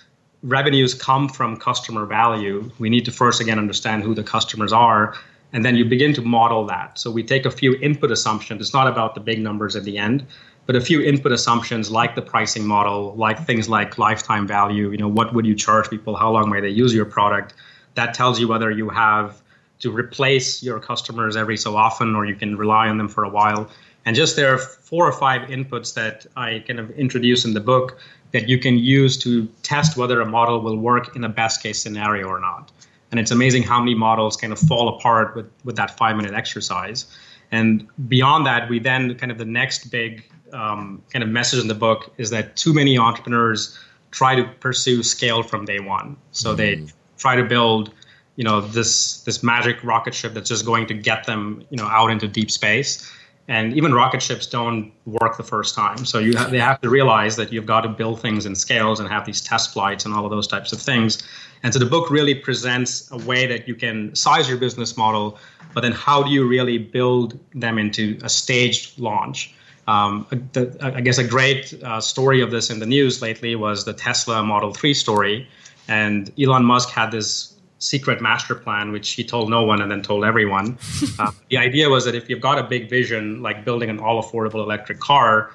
revenues 0.44 0.94
come 0.94 1.28
from 1.30 1.58
customer 1.58 2.06
value, 2.06 2.70
we 2.80 2.90
need 2.90 3.06
to 3.06 3.12
first 3.12 3.42
again 3.42 3.58
understand 3.58 4.04
who 4.04 4.14
the 4.14 4.24
customers 4.24 4.72
are, 4.72 5.16
and 5.54 5.64
then 5.64 5.76
you 5.76 5.86
begin 5.86 6.14
to 6.14 6.22
model 6.22 6.66
that. 6.68 7.00
So 7.00 7.10
we 7.10 7.24
take 7.24 7.46
a 7.46 7.52
few 7.52 7.76
input 7.76 8.12
assumptions. 8.12 8.62
It's 8.62 8.74
not 8.74 8.88
about 8.88 9.16
the 9.16 9.22
big 9.22 9.40
numbers 9.40 9.76
at 9.76 9.84
the 9.84 9.98
end, 9.98 10.26
but 10.66 10.76
a 10.76 10.82
few 10.82 11.02
input 11.02 11.32
assumptions 11.32 11.90
like 11.90 12.16
the 12.16 12.22
pricing 12.22 12.68
model, 12.68 13.16
like 13.16 13.46
things 13.46 13.70
like 13.70 13.98
lifetime 13.98 14.46
value. 14.46 14.92
You 14.92 14.98
know, 14.98 15.08
what 15.08 15.34
would 15.34 15.46
you 15.46 15.56
charge 15.56 15.90
people? 15.90 16.16
How 16.16 16.32
long 16.32 16.50
may 16.50 16.60
they 16.60 16.70
use 16.70 16.94
your 16.94 17.06
product? 17.06 17.54
That 17.96 18.14
tells 18.14 18.40
you 18.40 18.48
whether 18.48 18.70
you 18.70 18.90
have 18.90 19.42
to 19.80 19.92
replace 19.92 20.62
your 20.62 20.80
customers 20.80 21.36
every 21.36 21.58
so 21.58 21.78
often 21.78 22.16
or 22.16 22.26
you 22.26 22.36
can 22.36 22.58
rely 22.58 22.90
on 22.90 22.98
them 22.98 23.08
for 23.08 23.24
a 23.24 23.30
while. 23.30 23.70
And 24.06 24.16
just 24.16 24.36
there 24.36 24.54
are 24.54 24.58
four 24.58 25.06
or 25.08 25.12
five 25.14 25.50
inputs 25.50 25.94
that 25.94 26.26
I 26.36 26.64
kind 26.68 26.80
of 26.80 26.92
introduce 26.92 27.46
in 27.46 27.54
the 27.54 27.60
book 27.60 28.00
that 28.38 28.48
you 28.48 28.60
can 28.60 28.78
use 28.78 29.18
to 29.18 29.48
test 29.64 29.98
whether 29.98 30.22
a 30.22 30.26
model 30.26 30.62
will 30.62 30.78
work 30.78 31.16
in 31.16 31.24
a 31.24 31.30
best 31.30 31.64
case 31.64 31.82
scenario 31.82 32.28
or 32.28 32.40
not. 32.40 32.72
And 33.10 33.20
it's 33.20 33.32
amazing 33.32 33.64
how 33.64 33.80
many 33.80 33.96
models 33.96 34.38
kind 34.38 34.54
of 34.54 34.60
fall 34.60 34.90
apart 34.90 35.36
with, 35.36 35.50
with 35.64 35.76
that 35.78 35.98
five 35.98 36.16
minute 36.16 36.34
exercise. 36.36 37.06
And 37.52 37.88
beyond 38.08 38.46
that, 38.46 38.70
we 38.70 38.78
then 38.78 39.16
kind 39.16 39.32
of 39.32 39.40
the 39.40 39.46
next 39.46 39.90
big 39.90 40.24
um, 40.54 41.02
kind 41.12 41.24
of 41.24 41.30
message 41.30 41.62
in 41.62 41.68
the 41.68 41.80
book 41.88 42.14
is 42.18 42.30
that 42.30 42.56
too 42.56 42.74
many 42.76 42.96
entrepreneurs 42.96 43.76
try 44.12 44.36
to 44.36 44.44
pursue 44.60 45.02
scale 45.02 45.42
from 45.42 45.66
day 45.66 45.80
one. 45.80 46.16
So 46.32 46.54
mm. 46.54 46.58
they 46.58 46.86
try 47.18 47.36
to 47.38 47.44
build, 47.44 47.92
you 48.36 48.44
know, 48.44 48.62
this 48.62 49.22
this 49.22 49.42
magic 49.42 49.84
rocket 49.84 50.14
ship 50.14 50.36
that's 50.36 50.50
just 50.50 50.64
going 50.64 50.86
to 50.88 50.94
get 50.94 51.26
them, 51.26 51.64
you 51.72 51.78
know, 51.78 51.88
out 51.88 52.12
into 52.12 52.28
deep 52.28 52.52
space 52.52 53.12
and 53.48 53.74
even 53.74 53.94
rocket 53.94 54.22
ships 54.22 54.46
don't 54.46 54.92
work 55.06 55.38
the 55.38 55.44
first 55.44 55.74
time. 55.74 56.06
So 56.06 56.20
you 56.20 56.34
they 56.34 56.60
have 56.60 56.82
to 56.82 56.90
realize 56.90 57.36
that 57.38 57.54
you've 57.54 57.66
got 57.66 57.82
to 57.82 57.90
build 57.90 58.22
things 58.22 58.46
in 58.46 58.56
scales 58.56 59.00
and 59.00 59.08
have 59.10 59.26
these 59.26 59.42
test 59.42 59.74
flights 59.74 60.06
and 60.06 60.14
all 60.14 60.26
of 60.26 60.32
those 60.32 60.48
types 60.48 60.74
of 60.74 60.82
things. 60.82 61.24
And 61.64 61.74
so 61.74 61.80
the 61.80 61.86
book 61.86 62.12
really 62.12 62.36
presents 62.36 63.10
a 63.12 63.18
way 63.18 63.48
that 63.48 63.68
you 63.68 63.76
can 63.76 64.14
size 64.16 64.48
your 64.48 64.58
business 64.58 64.96
model 64.96 65.40
but 65.78 65.82
then 65.82 65.92
how 65.92 66.24
do 66.24 66.32
you 66.32 66.48
really 66.48 66.80
build 66.80 67.40
them 67.54 67.78
into 67.78 68.18
a 68.24 68.30
staged 68.30 68.98
launch? 69.00 69.54
Um, 69.88 70.26
the, 70.54 70.76
I 70.82 71.02
guess 71.02 71.20
a 71.20 71.24
great 71.24 71.72
uh, 71.84 72.02
story 72.02 72.42
of 72.42 72.50
this 72.50 72.72
in 72.72 72.80
the 72.80 72.88
news 72.88 73.22
lately 73.22 73.56
was 73.56 73.86
the 73.86 73.94
Tesla 73.94 74.42
Model 74.44 74.74
3 74.74 74.96
story. 74.96 75.48
And 75.88 76.32
Elon 76.40 76.66
Musk 76.66 76.90
had 76.90 77.12
this 77.12 77.54
secret 77.80 78.22
master 78.22 78.56
plan, 78.56 78.92
which 78.92 79.12
he 79.12 79.24
told 79.24 79.50
no 79.50 79.64
one 79.64 79.82
and 79.82 79.92
then 79.92 80.02
told 80.02 80.24
everyone. 80.26 80.78
uh, 81.20 81.32
the 81.50 81.58
idea 81.58 81.90
was 81.90 82.06
that 82.06 82.16
if 82.16 82.30
you've 82.30 82.42
got 82.42 82.58
a 82.58 82.64
big 82.64 82.90
vision, 82.90 83.42
like 83.42 83.64
building 83.64 83.90
an 83.90 84.00
all 84.00 84.22
affordable 84.22 84.64
electric 84.64 85.00
car, 85.00 85.52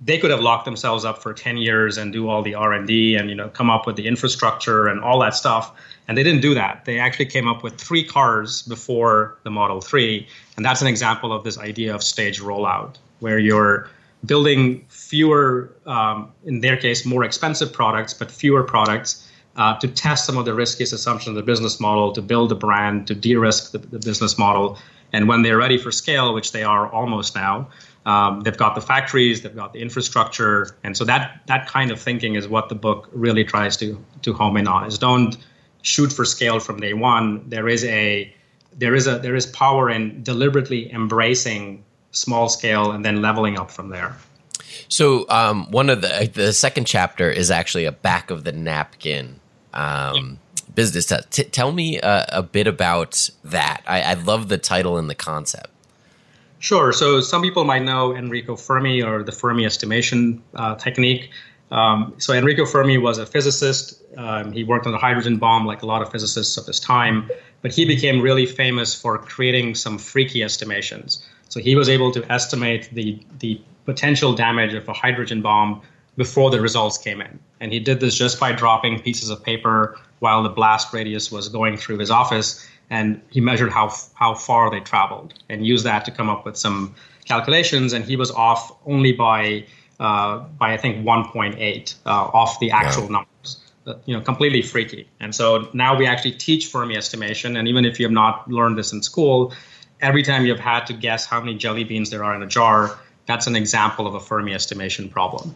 they 0.00 0.18
could 0.18 0.30
have 0.30 0.40
locked 0.40 0.64
themselves 0.64 1.04
up 1.04 1.22
for 1.22 1.32
10 1.32 1.56
years 1.56 1.96
and 1.96 2.12
do 2.12 2.28
all 2.28 2.42
the 2.42 2.54
r&d 2.54 3.14
and 3.14 3.30
you 3.30 3.34
know 3.34 3.48
come 3.48 3.70
up 3.70 3.86
with 3.86 3.96
the 3.96 4.06
infrastructure 4.06 4.86
and 4.86 5.00
all 5.00 5.18
that 5.20 5.34
stuff. 5.34 5.72
And 6.06 6.18
they 6.18 6.22
didn't 6.22 6.42
do 6.42 6.54
that. 6.54 6.84
They 6.84 6.98
actually 6.98 7.26
came 7.26 7.48
up 7.48 7.62
with 7.62 7.78
three 7.78 8.04
cars 8.04 8.62
before 8.62 9.38
the 9.44 9.50
model 9.50 9.80
3 9.80 10.26
and 10.56 10.64
that's 10.64 10.82
an 10.82 10.88
example 10.88 11.32
of 11.32 11.44
this 11.44 11.58
idea 11.58 11.94
of 11.94 12.02
stage 12.02 12.40
rollout 12.40 12.96
where 13.20 13.38
you're 13.38 13.88
building 14.26 14.84
fewer 14.88 15.70
um, 15.86 16.32
in 16.44 16.60
their 16.60 16.76
case 16.76 17.06
more 17.06 17.24
expensive 17.24 17.72
products 17.72 18.12
but 18.12 18.30
fewer 18.30 18.62
products 18.62 19.28
uh, 19.56 19.78
to 19.78 19.88
test 19.88 20.26
some 20.26 20.36
of 20.36 20.44
the 20.44 20.54
riskiest 20.54 20.92
assumptions 20.92 21.28
of 21.30 21.34
the 21.36 21.42
business 21.42 21.78
model, 21.80 22.12
to 22.12 22.22
build 22.22 22.50
a 22.52 22.54
brand, 22.54 23.06
to 23.06 23.14
de-risk 23.14 23.72
the, 23.72 23.78
the 23.78 23.98
business 23.98 24.36
model. 24.36 24.78
And 25.12 25.28
when 25.28 25.42
they're 25.42 25.56
ready 25.56 25.78
for 25.78 25.92
scale, 25.92 26.34
which 26.34 26.52
they 26.52 26.64
are 26.64 26.88
almost 26.88 27.36
now, 27.36 27.68
um, 28.06 28.40
they've 28.40 28.56
got 28.56 28.74
the 28.74 28.80
factories, 28.80 29.42
they've 29.42 29.54
got 29.54 29.72
the 29.72 29.80
infrastructure, 29.80 30.76
and 30.82 30.96
so 30.96 31.04
that 31.04 31.40
that 31.46 31.68
kind 31.68 31.90
of 31.90 32.00
thinking 32.00 32.34
is 32.34 32.46
what 32.46 32.68
the 32.68 32.74
book 32.74 33.08
really 33.12 33.44
tries 33.44 33.76
to 33.78 33.98
to 34.22 34.32
home 34.34 34.56
in 34.56 34.68
on. 34.68 34.86
Is 34.86 34.98
don't 34.98 35.36
shoot 35.82 36.12
for 36.12 36.24
scale 36.24 36.60
from 36.60 36.80
day 36.80 36.92
one. 36.92 37.48
There 37.48 37.68
is 37.68 37.84
a 37.84 38.34
there 38.76 38.94
is 38.94 39.06
a 39.06 39.18
there 39.18 39.34
is 39.34 39.46
power 39.46 39.88
in 39.88 40.22
deliberately 40.22 40.92
embracing 40.92 41.84
small 42.10 42.48
scale 42.48 42.90
and 42.90 43.04
then 43.04 43.22
leveling 43.22 43.58
up 43.58 43.70
from 43.70 43.88
there. 43.88 44.16
So 44.88 45.24
um, 45.30 45.70
one 45.70 45.88
of 45.88 46.02
the 46.02 46.30
the 46.32 46.52
second 46.52 46.86
chapter 46.86 47.30
is 47.30 47.50
actually 47.50 47.86
a 47.86 47.92
back 47.92 48.30
of 48.30 48.44
the 48.44 48.52
napkin 48.52 49.40
um, 49.74 50.38
business. 50.74 51.12
T- 51.30 51.44
tell 51.44 51.72
me 51.72 52.00
uh, 52.00 52.24
a 52.30 52.42
bit 52.42 52.66
about 52.66 53.30
that. 53.44 53.82
I, 53.86 54.02
I 54.02 54.14
love 54.14 54.48
the 54.48 54.58
title 54.58 54.96
and 54.96 55.10
the 55.10 55.14
concept. 55.14 55.70
Sure. 56.58 56.92
So 56.92 57.20
some 57.20 57.42
people 57.42 57.64
might 57.64 57.82
know 57.82 58.16
Enrico 58.16 58.56
Fermi 58.56 59.02
or 59.02 59.22
the 59.22 59.32
Fermi 59.32 59.66
estimation 59.66 60.42
uh, 60.54 60.76
technique. 60.76 61.30
Um, 61.70 62.14
so 62.18 62.32
Enrico 62.32 62.64
Fermi 62.64 62.96
was 62.96 63.18
a 63.18 63.26
physicist. 63.26 64.00
Um, 64.16 64.52
he 64.52 64.64
worked 64.64 64.86
on 64.86 64.92
the 64.92 64.98
hydrogen 64.98 65.36
bomb, 65.36 65.66
like 65.66 65.82
a 65.82 65.86
lot 65.86 66.00
of 66.00 66.10
physicists 66.10 66.56
of 66.56 66.66
his 66.66 66.80
time. 66.80 67.30
But 67.60 67.72
he 67.72 67.84
became 67.84 68.20
really 68.20 68.46
famous 68.46 68.94
for 68.94 69.18
creating 69.18 69.74
some 69.74 69.98
freaky 69.98 70.42
estimations. 70.42 71.26
So 71.48 71.60
he 71.60 71.74
was 71.74 71.88
able 71.88 72.12
to 72.12 72.32
estimate 72.32 72.88
the 72.92 73.20
the 73.40 73.60
potential 73.84 74.34
damage 74.34 74.72
of 74.72 74.88
a 74.88 74.92
hydrogen 74.92 75.42
bomb 75.42 75.82
before 76.16 76.50
the 76.50 76.60
results 76.60 76.98
came 76.98 77.20
in. 77.20 77.38
And 77.60 77.72
he 77.72 77.80
did 77.80 78.00
this 78.00 78.14
just 78.14 78.38
by 78.38 78.52
dropping 78.52 79.00
pieces 79.00 79.30
of 79.30 79.42
paper 79.42 79.98
while 80.20 80.42
the 80.42 80.48
blast 80.48 80.92
radius 80.92 81.32
was 81.32 81.48
going 81.48 81.76
through 81.76 81.98
his 81.98 82.10
office. 82.10 82.66
And 82.90 83.20
he 83.30 83.40
measured 83.40 83.72
how, 83.72 83.92
how 84.14 84.34
far 84.34 84.70
they 84.70 84.80
traveled 84.80 85.34
and 85.48 85.66
used 85.66 85.84
that 85.84 86.04
to 86.04 86.10
come 86.10 86.28
up 86.28 86.44
with 86.44 86.56
some 86.56 86.94
calculations. 87.24 87.92
And 87.92 88.04
he 88.04 88.16
was 88.16 88.30
off 88.30 88.76
only 88.86 89.12
by, 89.12 89.64
uh, 89.98 90.38
by 90.38 90.74
I 90.74 90.76
think, 90.76 91.04
1.8 91.04 91.94
uh, 92.04 92.08
off 92.08 92.60
the 92.60 92.70
actual 92.70 93.08
numbers. 93.10 93.60
Uh, 93.86 93.94
you 94.06 94.16
know, 94.16 94.22
completely 94.22 94.62
freaky. 94.62 95.06
And 95.20 95.34
so 95.34 95.68
now 95.74 95.94
we 95.94 96.06
actually 96.06 96.32
teach 96.32 96.68
Fermi 96.68 96.96
estimation. 96.96 97.54
And 97.54 97.68
even 97.68 97.84
if 97.84 98.00
you 98.00 98.06
have 98.06 98.12
not 98.12 98.50
learned 98.50 98.78
this 98.78 98.94
in 98.94 99.02
school, 99.02 99.52
every 100.00 100.22
time 100.22 100.46
you've 100.46 100.58
had 100.58 100.86
to 100.86 100.94
guess 100.94 101.26
how 101.26 101.38
many 101.38 101.54
jelly 101.54 101.84
beans 101.84 102.08
there 102.08 102.24
are 102.24 102.34
in 102.34 102.42
a 102.42 102.46
jar, 102.46 102.98
that's 103.26 103.46
an 103.46 103.56
example 103.56 104.06
of 104.06 104.14
a 104.14 104.20
Fermi 104.20 104.54
estimation 104.54 105.10
problem. 105.10 105.54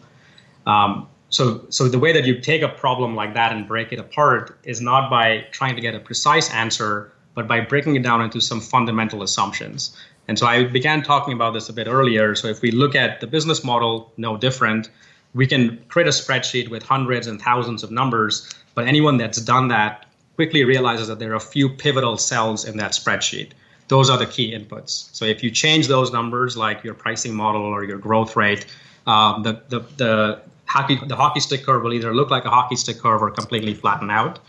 Um, 0.69 1.07
so, 1.29 1.65
so 1.69 1.87
the 1.87 1.99
way 1.99 2.11
that 2.13 2.25
you 2.25 2.39
take 2.39 2.61
a 2.61 2.69
problem 2.69 3.15
like 3.15 3.33
that 3.33 3.51
and 3.51 3.67
break 3.67 3.91
it 3.91 3.99
apart 3.99 4.57
is 4.63 4.81
not 4.81 5.09
by 5.09 5.45
trying 5.51 5.75
to 5.75 5.81
get 5.81 5.95
a 5.95 5.99
precise 5.99 6.49
answer, 6.51 7.11
but 7.33 7.47
by 7.47 7.59
breaking 7.61 7.95
it 7.95 8.03
down 8.03 8.21
into 8.21 8.39
some 8.41 8.61
fundamental 8.61 9.23
assumptions. 9.23 9.95
And 10.27 10.37
so 10.37 10.45
I 10.45 10.65
began 10.65 11.01
talking 11.01 11.33
about 11.33 11.53
this 11.53 11.69
a 11.69 11.73
bit 11.73 11.87
earlier. 11.87 12.35
So 12.35 12.47
if 12.47 12.61
we 12.61 12.71
look 12.71 12.93
at 12.95 13.19
the 13.19 13.27
business 13.27 13.63
model, 13.63 14.11
no 14.17 14.37
different, 14.37 14.89
we 15.33 15.47
can 15.47 15.83
create 15.87 16.07
a 16.07 16.11
spreadsheet 16.11 16.69
with 16.69 16.83
hundreds 16.83 17.25
and 17.27 17.41
thousands 17.41 17.83
of 17.83 17.89
numbers, 17.89 18.53
but 18.75 18.87
anyone 18.87 19.17
that's 19.17 19.41
done 19.41 19.69
that 19.69 20.05
quickly 20.35 20.63
realizes 20.63 21.07
that 21.07 21.19
there 21.19 21.31
are 21.31 21.35
a 21.35 21.39
few 21.55 21.67
pivotal 21.69 22.17
cells 22.17 22.65
in 22.65 22.77
that 22.77 22.91
spreadsheet. 22.91 23.51
Those 23.87 24.09
are 24.09 24.17
the 24.17 24.27
key 24.27 24.53
inputs. 24.53 25.09
So 25.15 25.25
if 25.25 25.43
you 25.43 25.51
change 25.51 25.87
those 25.87 26.11
numbers, 26.11 26.55
like 26.55 26.83
your 26.83 26.93
pricing 26.93 27.33
model 27.33 27.63
or 27.63 27.83
your 27.83 27.97
growth 27.97 28.35
rate, 28.35 28.65
um, 29.07 29.43
the, 29.43 29.53
the, 29.69 29.79
the 29.97 30.41
hockey 30.69 30.99
the 31.05 31.15
hockey 31.15 31.39
stick 31.39 31.65
curve 31.65 31.83
will 31.83 31.93
either 31.93 32.13
look 32.13 32.29
like 32.29 32.45
a 32.45 32.49
hockey 32.49 32.75
stick 32.75 32.99
curve 32.99 33.21
or 33.21 33.31
completely 33.31 33.73
flatten 33.73 34.09
out. 34.09 34.39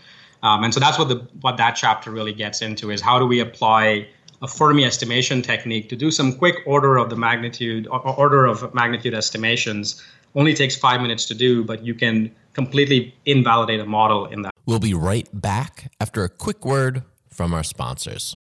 Um, 0.43 0.63
and 0.63 0.73
so 0.73 0.79
that's 0.79 0.97
what 0.97 1.09
the 1.09 1.27
what 1.41 1.57
that 1.57 1.71
chapter 1.71 2.11
really 2.11 2.33
gets 2.33 2.61
into 2.61 2.91
is 2.91 3.01
how 3.01 3.19
do 3.19 3.25
we 3.25 3.39
apply 3.39 4.07
a 4.41 4.47
Fermi 4.47 4.85
estimation 4.85 5.41
technique 5.41 5.89
to 5.89 5.95
do 5.95 6.09
some 6.09 6.33
quick 6.35 6.55
order 6.65 6.97
of 6.97 7.09
the 7.09 7.15
magnitude 7.15 7.87
order 7.89 8.45
of 8.45 8.73
magnitude 8.73 9.13
estimations. 9.13 10.01
Only 10.33 10.53
takes 10.53 10.75
five 10.75 11.01
minutes 11.01 11.25
to 11.25 11.33
do, 11.33 11.63
but 11.63 11.83
you 11.83 11.93
can 11.93 12.33
completely 12.53 13.13
invalidate 13.25 13.79
a 13.81 13.85
model 13.85 14.27
in 14.27 14.43
that. 14.43 14.53
We'll 14.65 14.79
be 14.79 14.93
right 14.93 15.27
back 15.33 15.91
after 15.99 16.23
a 16.23 16.29
quick 16.29 16.63
word 16.65 17.03
from 17.29 17.53
our 17.53 17.63
sponsors. 17.63 18.33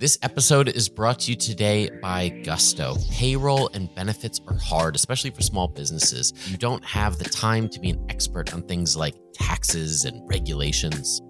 This 0.00 0.16
episode 0.22 0.70
is 0.70 0.88
brought 0.88 1.18
to 1.18 1.30
you 1.30 1.36
today 1.36 1.90
by 2.00 2.30
Gusto. 2.30 2.96
Payroll 3.10 3.68
and 3.74 3.94
benefits 3.94 4.40
are 4.48 4.56
hard, 4.56 4.96
especially 4.96 5.28
for 5.28 5.42
small 5.42 5.68
businesses. 5.68 6.32
You 6.50 6.56
don't 6.56 6.82
have 6.86 7.18
the 7.18 7.28
time 7.28 7.68
to 7.68 7.78
be 7.78 7.90
an 7.90 8.06
expert 8.08 8.54
on 8.54 8.62
things 8.62 8.96
like 8.96 9.14
taxes 9.34 10.06
and 10.06 10.26
regulations. 10.26 11.20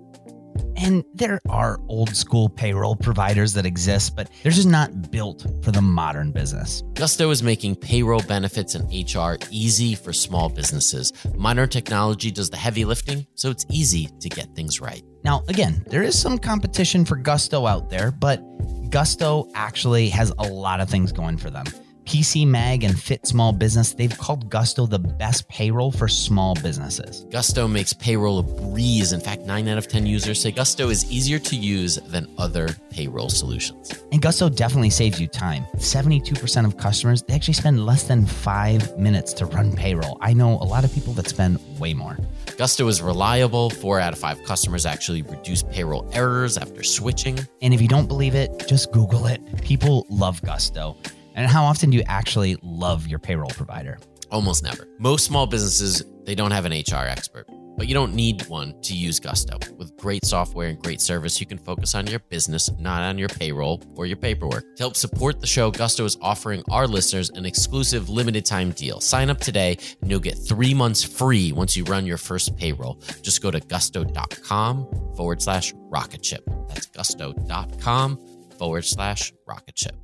And 0.83 1.05
there 1.13 1.41
are 1.51 1.79
old 1.89 2.17
school 2.17 2.49
payroll 2.49 2.97
providers 2.97 3.53
that 3.53 3.67
exist, 3.67 4.17
but 4.17 4.31
they're 4.43 4.51
just 4.51 4.67
not 4.67 5.11
built 5.11 5.47
for 5.63 5.73
the 5.73 5.83
modern 5.83 6.33
business. 6.33 6.83
Gusto 6.95 7.31
is 7.31 7.43
making 7.43 7.77
payroll 7.77 8.23
benefits 8.23 8.75
and 8.75 8.89
HR 8.91 9.37
easy 9.51 9.95
for 9.95 10.13
small 10.13 10.49
businesses. 10.49 11.13
Modern 11.35 11.69
technology 11.69 12.31
does 12.31 12.49
the 12.49 12.57
heavy 12.57 12.87
lifting, 12.87 13.27
so 13.35 13.51
it's 13.51 13.67
easy 13.71 14.09
to 14.21 14.29
get 14.31 14.55
things 14.55 14.81
right. 14.81 15.03
Now, 15.23 15.43
again, 15.49 15.85
there 15.89 16.03
is 16.03 16.19
some 16.19 16.39
competition 16.39 17.05
for 17.05 17.17
Gusto 17.17 17.67
out 17.67 17.91
there, 17.91 18.11
but 18.11 18.43
Gusto 18.89 19.49
actually 19.55 20.09
has 20.09 20.33
a 20.39 20.45
lot 20.45 20.81
of 20.81 20.89
things 20.89 21.13
going 21.13 21.37
for 21.37 21.51
them. 21.51 21.67
PC 22.11 22.45
Mag 22.45 22.83
and 22.83 23.01
Fit 23.01 23.25
Small 23.25 23.53
Business, 23.53 23.93
they've 23.93 24.19
called 24.19 24.51
Gusto 24.51 24.85
the 24.85 24.99
best 24.99 25.49
payroll 25.49 25.93
for 25.93 26.09
small 26.09 26.57
businesses. 26.57 27.25
Gusto 27.31 27.69
makes 27.69 27.93
payroll 27.93 28.41
a 28.41 28.43
breeze. 28.43 29.13
In 29.13 29.21
fact, 29.21 29.43
9 29.43 29.69
out 29.69 29.79
of 29.79 29.87
10 29.87 30.07
users 30.07 30.41
say 30.41 30.51
Gusto 30.51 30.89
is 30.89 31.09
easier 31.09 31.39
to 31.39 31.55
use 31.55 32.01
than 32.09 32.27
other 32.37 32.71
payroll 32.91 33.29
solutions. 33.29 33.95
And 34.11 34.21
Gusto 34.21 34.49
definitely 34.49 34.91
saves 34.91 35.21
you 35.21 35.29
time. 35.29 35.63
72% 35.77 36.65
of 36.65 36.77
customers, 36.77 37.23
they 37.23 37.35
actually 37.35 37.55
spend 37.55 37.87
less 37.87 38.03
than 38.03 38.27
five 38.27 38.99
minutes 38.99 39.33
to 39.35 39.47
run 39.47 39.73
payroll. 39.73 40.19
I 40.21 40.33
know 40.33 40.55
a 40.55 40.67
lot 40.67 40.83
of 40.83 40.93
people 40.93 41.13
that 41.13 41.29
spend 41.29 41.61
way 41.79 41.95
more. 41.95 42.19
Gusto 42.57 42.89
is 42.89 43.01
reliable. 43.01 43.71
Four 43.71 44.01
out 44.01 44.13
of 44.13 44.19
five 44.19 44.43
customers 44.43 44.85
actually 44.85 45.23
reduce 45.23 45.63
payroll 45.63 46.11
errors 46.13 46.59
after 46.59 46.83
switching. 46.83 47.39
And 47.63 47.73
if 47.73 47.81
you 47.81 47.87
don't 47.87 48.09
believe 48.09 48.35
it, 48.35 48.67
just 48.67 48.91
Google 48.91 49.27
it. 49.27 49.41
People 49.63 50.09
love 50.11 50.43
Gusto. 50.43 50.97
And 51.35 51.47
how 51.47 51.65
often 51.65 51.91
do 51.91 51.97
you 51.97 52.05
actually 52.07 52.57
love 52.63 53.07
your 53.07 53.19
payroll 53.19 53.51
provider? 53.51 53.99
Almost 54.31 54.63
never. 54.63 54.87
Most 54.99 55.25
small 55.25 55.47
businesses, 55.47 56.05
they 56.25 56.35
don't 56.35 56.51
have 56.51 56.65
an 56.65 56.73
HR 56.73 57.07
expert, 57.07 57.47
but 57.77 57.89
you 57.89 57.95
don't 57.95 58.15
need 58.15 58.47
one 58.47 58.81
to 58.83 58.95
use 58.95 59.19
Gusto. 59.19 59.59
With 59.77 59.97
great 59.97 60.25
software 60.25 60.69
and 60.69 60.79
great 60.81 61.01
service, 61.01 61.41
you 61.41 61.47
can 61.47 61.59
focus 61.59 61.95
on 61.95 62.07
your 62.07 62.21
business, 62.21 62.71
not 62.79 63.03
on 63.03 63.19
your 63.19 63.29
payroll 63.29 63.83
or 63.97 64.07
your 64.07 64.17
paperwork. 64.17 64.65
To 64.77 64.83
help 64.83 64.97
support 64.97 65.41
the 65.41 65.47
show, 65.47 65.71
Gusto 65.71 66.05
is 66.05 66.17
offering 66.21 66.63
our 66.71 66.87
listeners 66.87 67.31
an 67.31 67.45
exclusive 67.45 68.09
limited 68.09 68.45
time 68.45 68.71
deal. 68.71 69.01
Sign 69.01 69.31
up 69.31 69.41
today 69.41 69.79
and 70.01 70.11
you'll 70.11 70.21
get 70.21 70.35
three 70.35 70.75
months 70.75 71.03
free 71.03 71.53
once 71.53 71.77
you 71.77 71.85
run 71.85 72.07
your 72.07 72.19
first 72.19 72.57
payroll. 72.57 73.01
Just 73.23 73.43
go 73.43 73.51
to 73.51 73.61
gusto.com 73.61 74.87
forward 75.17 75.43
slash 75.43 75.73
rocket 75.77 76.25
ship. 76.25 76.49
That's 76.69 76.87
gusto.com 76.87 78.19
forward 78.59 78.85
slash 78.85 79.33
rocket 79.47 79.79
ship. 79.79 79.97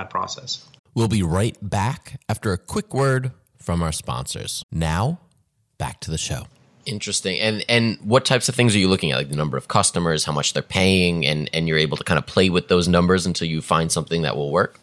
That 0.00 0.08
process. 0.08 0.66
We'll 0.94 1.08
be 1.08 1.22
right 1.22 1.56
back 1.60 2.18
after 2.26 2.54
a 2.54 2.58
quick 2.58 2.94
word 2.94 3.32
from 3.58 3.82
our 3.82 3.92
sponsors. 3.92 4.64
Now, 4.72 5.20
back 5.76 6.00
to 6.00 6.10
the 6.10 6.16
show. 6.16 6.44
Interesting. 6.86 7.38
And 7.38 7.62
and 7.68 7.98
what 8.02 8.24
types 8.24 8.48
of 8.48 8.54
things 8.54 8.74
are 8.74 8.78
you 8.78 8.88
looking 8.88 9.12
at? 9.12 9.18
Like 9.18 9.28
the 9.28 9.36
number 9.36 9.58
of 9.58 9.68
customers, 9.68 10.24
how 10.24 10.32
much 10.32 10.54
they're 10.54 10.62
paying, 10.62 11.26
and 11.26 11.50
and 11.52 11.68
you're 11.68 11.76
able 11.76 11.98
to 11.98 12.04
kind 12.04 12.16
of 12.16 12.24
play 12.26 12.48
with 12.48 12.68
those 12.68 12.88
numbers 12.88 13.26
until 13.26 13.46
you 13.46 13.60
find 13.60 13.92
something 13.92 14.22
that 14.22 14.36
will 14.36 14.50
work? 14.50 14.80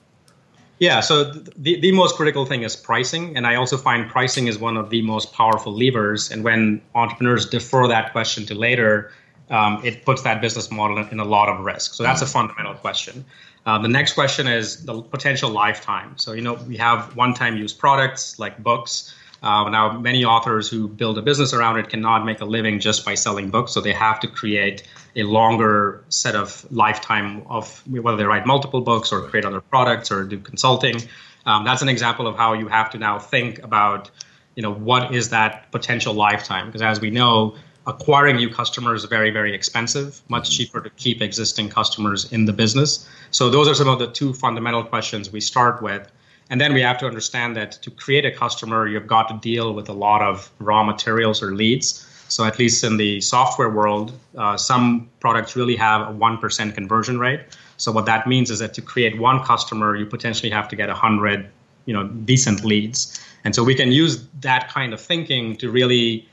Yeah, 0.78 1.00
so 1.00 1.24
the, 1.24 1.80
the 1.80 1.92
most 1.92 2.16
critical 2.16 2.46
thing 2.46 2.62
is 2.62 2.76
pricing. 2.76 3.36
And 3.36 3.48
I 3.48 3.56
also 3.56 3.76
find 3.76 4.08
pricing 4.08 4.46
is 4.46 4.60
one 4.60 4.78
of 4.78 4.92
the 4.92 5.02
most 5.02 5.34
powerful 5.34 5.74
levers. 5.74 6.30
And 6.30 6.44
when 6.44 6.84
entrepreneurs 6.94 7.50
defer 7.50 7.88
that 7.88 8.12
question 8.12 8.46
to 8.46 8.54
later, 8.54 9.12
um, 9.50 9.82
it 9.84 10.06
puts 10.06 10.22
that 10.22 10.40
business 10.40 10.70
model 10.70 11.00
in, 11.00 11.10
in, 11.10 11.20
a 11.20 11.26
lot 11.26 11.50
of 11.50 11.66
risk. 11.66 11.96
So 11.96 12.04
that's 12.04 12.22
a 12.22 12.28
fundamental 12.28 12.76
question. 12.76 13.26
Uh, 13.68 13.78
the 13.78 13.90
next 13.90 14.14
question 14.14 14.48
is 14.48 14.86
the 14.86 15.02
potential 15.02 15.50
lifetime. 15.50 16.18
So, 16.18 16.32
you 16.32 16.42
know, 16.42 16.54
we 16.54 16.78
have 16.78 17.18
one 17.18 17.34
time 17.34 17.58
use 17.58 17.74
products 17.74 18.40
like 18.40 18.58
books. 18.64 19.14
Uh, 19.44 19.70
now, 19.70 20.00
many 20.00 20.24
authors 20.24 20.70
who 20.70 20.88
build 20.88 21.18
a 21.18 21.22
business 21.22 21.54
around 21.54 21.78
it 21.78 21.90
cannot 21.90 22.24
make 22.24 22.40
a 22.40 22.46
living 22.46 22.80
just 22.80 23.04
by 23.04 23.14
selling 23.14 23.50
books. 23.50 23.74
So 23.74 23.82
they 23.82 23.92
have 23.92 24.22
to 24.22 24.28
create 24.28 24.88
a 25.18 25.24
longer 25.24 26.06
set 26.08 26.34
of 26.34 26.66
lifetime 26.72 27.44
of 27.50 27.86
whether 27.86 28.16
they 28.16 28.24
write 28.24 28.46
multiple 28.46 28.80
books 28.80 29.12
or 29.12 29.22
create 29.24 29.44
other 29.44 29.60
products 29.60 30.12
or 30.12 30.24
do 30.24 30.40
consulting. 30.40 31.02
Um, 31.46 31.66
that's 31.66 31.82
an 31.82 31.90
example 31.90 32.26
of 32.26 32.38
how 32.38 32.54
you 32.54 32.70
have 32.70 32.92
to 32.92 32.98
now 32.98 33.20
think 33.20 33.60
about, 33.64 34.10
you 34.56 34.64
know, 34.64 34.74
what 34.74 35.14
is 35.14 35.32
that 35.32 35.74
potential 35.74 36.14
lifetime? 36.14 36.68
Because 36.68 36.82
as 36.82 37.02
we 37.02 37.10
know, 37.10 37.58
acquiring 37.88 38.36
new 38.36 38.50
customers 38.50 39.04
is 39.04 39.10
very, 39.10 39.32
very 39.32 39.56
expensive, 39.56 40.22
much 40.28 40.56
cheaper 40.56 40.82
to 40.82 40.90
keep 40.92 41.22
existing 41.22 41.70
customers 41.70 42.32
in 42.32 42.46
the 42.46 42.54
business. 42.54 43.08
So 43.32 43.50
those 43.50 43.68
are 43.68 43.74
some 43.74 43.88
of 43.88 43.98
the 43.98 44.08
two 44.08 44.34
fundamental 44.34 44.84
questions 44.84 45.32
we 45.32 45.40
start 45.40 45.82
with. 45.82 46.12
And 46.50 46.62
then 46.62 46.74
we 46.74 46.82
have 46.82 46.98
to 47.00 47.08
understand 47.08 47.56
that 47.56 47.72
to 47.84 47.92
create 47.92 48.26
a 48.26 48.32
customer, 48.32 48.88
you've 48.88 49.08
got 49.08 49.30
to 49.30 49.38
deal 49.42 49.74
with 49.74 49.90
a 49.90 49.94
lot 49.94 50.22
of 50.22 50.52
raw 50.60 50.84
materials 50.84 51.42
or 51.42 51.56
leads. 51.56 52.06
So 52.30 52.44
at 52.44 52.60
least 52.60 52.84
in 52.84 52.98
the 52.98 53.22
software 53.22 53.70
world, 53.70 54.12
uh, 54.38 54.58
some 54.58 55.10
products 55.20 55.56
really 55.56 55.78
have 55.78 56.02
a 56.02 56.14
1% 56.14 56.74
conversion 56.76 57.20
rate. 57.20 57.42
So 57.78 57.92
what 57.92 58.06
that 58.06 58.28
means 58.28 58.50
is 58.52 58.60
that 58.60 58.74
to 58.74 58.82
create 58.82 59.18
one 59.18 59.44
customer, 59.44 59.96
you 59.96 60.06
potentially 60.06 60.50
have 60.50 60.68
to 60.70 60.76
get 60.76 60.90
100, 60.90 61.50
you 61.86 61.94
know, 61.94 62.08
decent 62.08 62.66
leads. 62.66 63.20
And 63.46 63.56
so 63.56 63.64
we 63.64 63.76
can 63.76 63.92
use 63.94 64.28
that 64.42 64.68
kind 64.70 64.94
of 64.94 65.00
thinking 65.00 65.56
to 65.58 65.70
really 65.70 66.28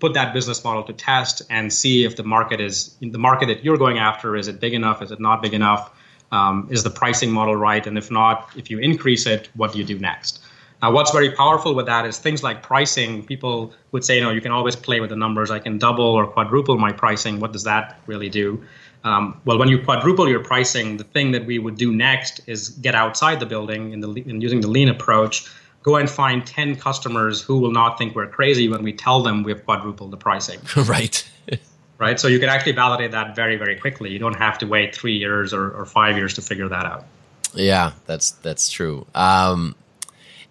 put 0.00 0.14
that 0.14 0.32
business 0.32 0.62
model 0.64 0.82
to 0.84 0.92
test 0.92 1.42
and 1.50 1.72
see 1.72 2.04
if 2.04 2.16
the 2.16 2.22
market 2.22 2.60
is 2.60 2.96
the 3.00 3.18
market 3.18 3.46
that 3.46 3.64
you're 3.64 3.78
going 3.78 3.98
after 3.98 4.36
is 4.36 4.48
it 4.48 4.60
big 4.60 4.74
enough? 4.74 5.02
Is 5.02 5.10
it 5.10 5.20
not 5.20 5.42
big 5.42 5.54
enough? 5.54 5.90
Um, 6.30 6.68
is 6.70 6.82
the 6.82 6.90
pricing 6.90 7.30
model 7.32 7.56
right? 7.56 7.86
And 7.86 7.96
if 7.98 8.10
not 8.10 8.50
if 8.56 8.70
you 8.70 8.78
increase 8.78 9.26
it 9.26 9.48
what 9.54 9.72
do 9.72 9.78
you 9.78 9.84
do 9.84 9.98
next? 9.98 10.40
Now 10.82 10.92
what's 10.92 11.10
very 11.10 11.32
powerful 11.32 11.74
with 11.74 11.86
that 11.86 12.06
is 12.06 12.18
things 12.18 12.42
like 12.42 12.62
pricing. 12.62 13.24
People 13.24 13.72
would 13.92 14.04
say 14.04 14.16
you 14.16 14.22
know 14.22 14.30
you 14.30 14.40
can 14.40 14.52
always 14.52 14.76
play 14.76 15.00
with 15.00 15.10
the 15.10 15.16
numbers. 15.16 15.50
I 15.50 15.58
can 15.58 15.78
double 15.78 16.04
or 16.04 16.26
quadruple 16.26 16.78
my 16.78 16.92
pricing. 16.92 17.40
What 17.40 17.52
does 17.52 17.64
that 17.64 18.00
really 18.06 18.28
do? 18.28 18.62
Um, 19.04 19.40
well 19.44 19.58
when 19.58 19.68
you 19.68 19.82
quadruple 19.82 20.28
your 20.28 20.44
pricing 20.44 20.96
the 20.96 21.04
thing 21.04 21.32
that 21.32 21.46
we 21.46 21.58
would 21.58 21.76
do 21.76 21.92
next 21.92 22.40
is 22.46 22.70
get 22.70 22.94
outside 22.94 23.40
the 23.40 23.46
building 23.46 23.92
in 23.92 24.00
the 24.00 24.10
in 24.12 24.40
using 24.40 24.60
the 24.60 24.68
lean 24.68 24.88
approach 24.88 25.48
go 25.82 25.96
and 25.96 26.08
find 26.08 26.46
10 26.46 26.76
customers 26.76 27.40
who 27.40 27.58
will 27.58 27.70
not 27.70 27.98
think 27.98 28.14
we're 28.14 28.26
crazy 28.26 28.68
when 28.68 28.82
we 28.82 28.92
tell 28.92 29.22
them 29.22 29.42
we've 29.42 29.64
quadrupled 29.64 30.10
the 30.10 30.16
pricing. 30.16 30.60
right. 30.76 31.28
right. 31.98 32.18
So 32.18 32.28
you 32.28 32.38
can 32.38 32.48
actually 32.48 32.72
validate 32.72 33.12
that 33.12 33.36
very, 33.36 33.56
very 33.56 33.76
quickly. 33.76 34.10
You 34.10 34.18
don't 34.18 34.36
have 34.36 34.58
to 34.58 34.66
wait 34.66 34.94
three 34.94 35.16
years 35.16 35.52
or, 35.52 35.70
or 35.70 35.86
five 35.86 36.16
years 36.16 36.34
to 36.34 36.42
figure 36.42 36.68
that 36.68 36.84
out. 36.84 37.06
Yeah, 37.54 37.92
that's 38.06 38.32
that's 38.32 38.68
true. 38.68 39.06
Um, 39.14 39.74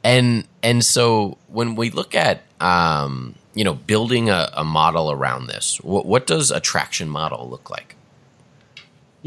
and 0.03 0.47
and 0.63 0.83
so 0.83 1.37
when 1.47 1.75
we 1.75 1.91
look 1.91 2.15
at 2.15 2.41
um, 2.59 3.35
you 3.53 3.63
know 3.63 3.75
building 3.75 4.29
a, 4.29 4.49
a 4.53 4.63
model 4.63 5.11
around 5.11 5.47
this, 5.47 5.79
what, 5.81 6.05
what 6.05 6.25
does 6.25 6.49
a 6.49 6.59
traction 6.59 7.09
model 7.09 7.47
look 7.49 7.69
like? 7.69 7.95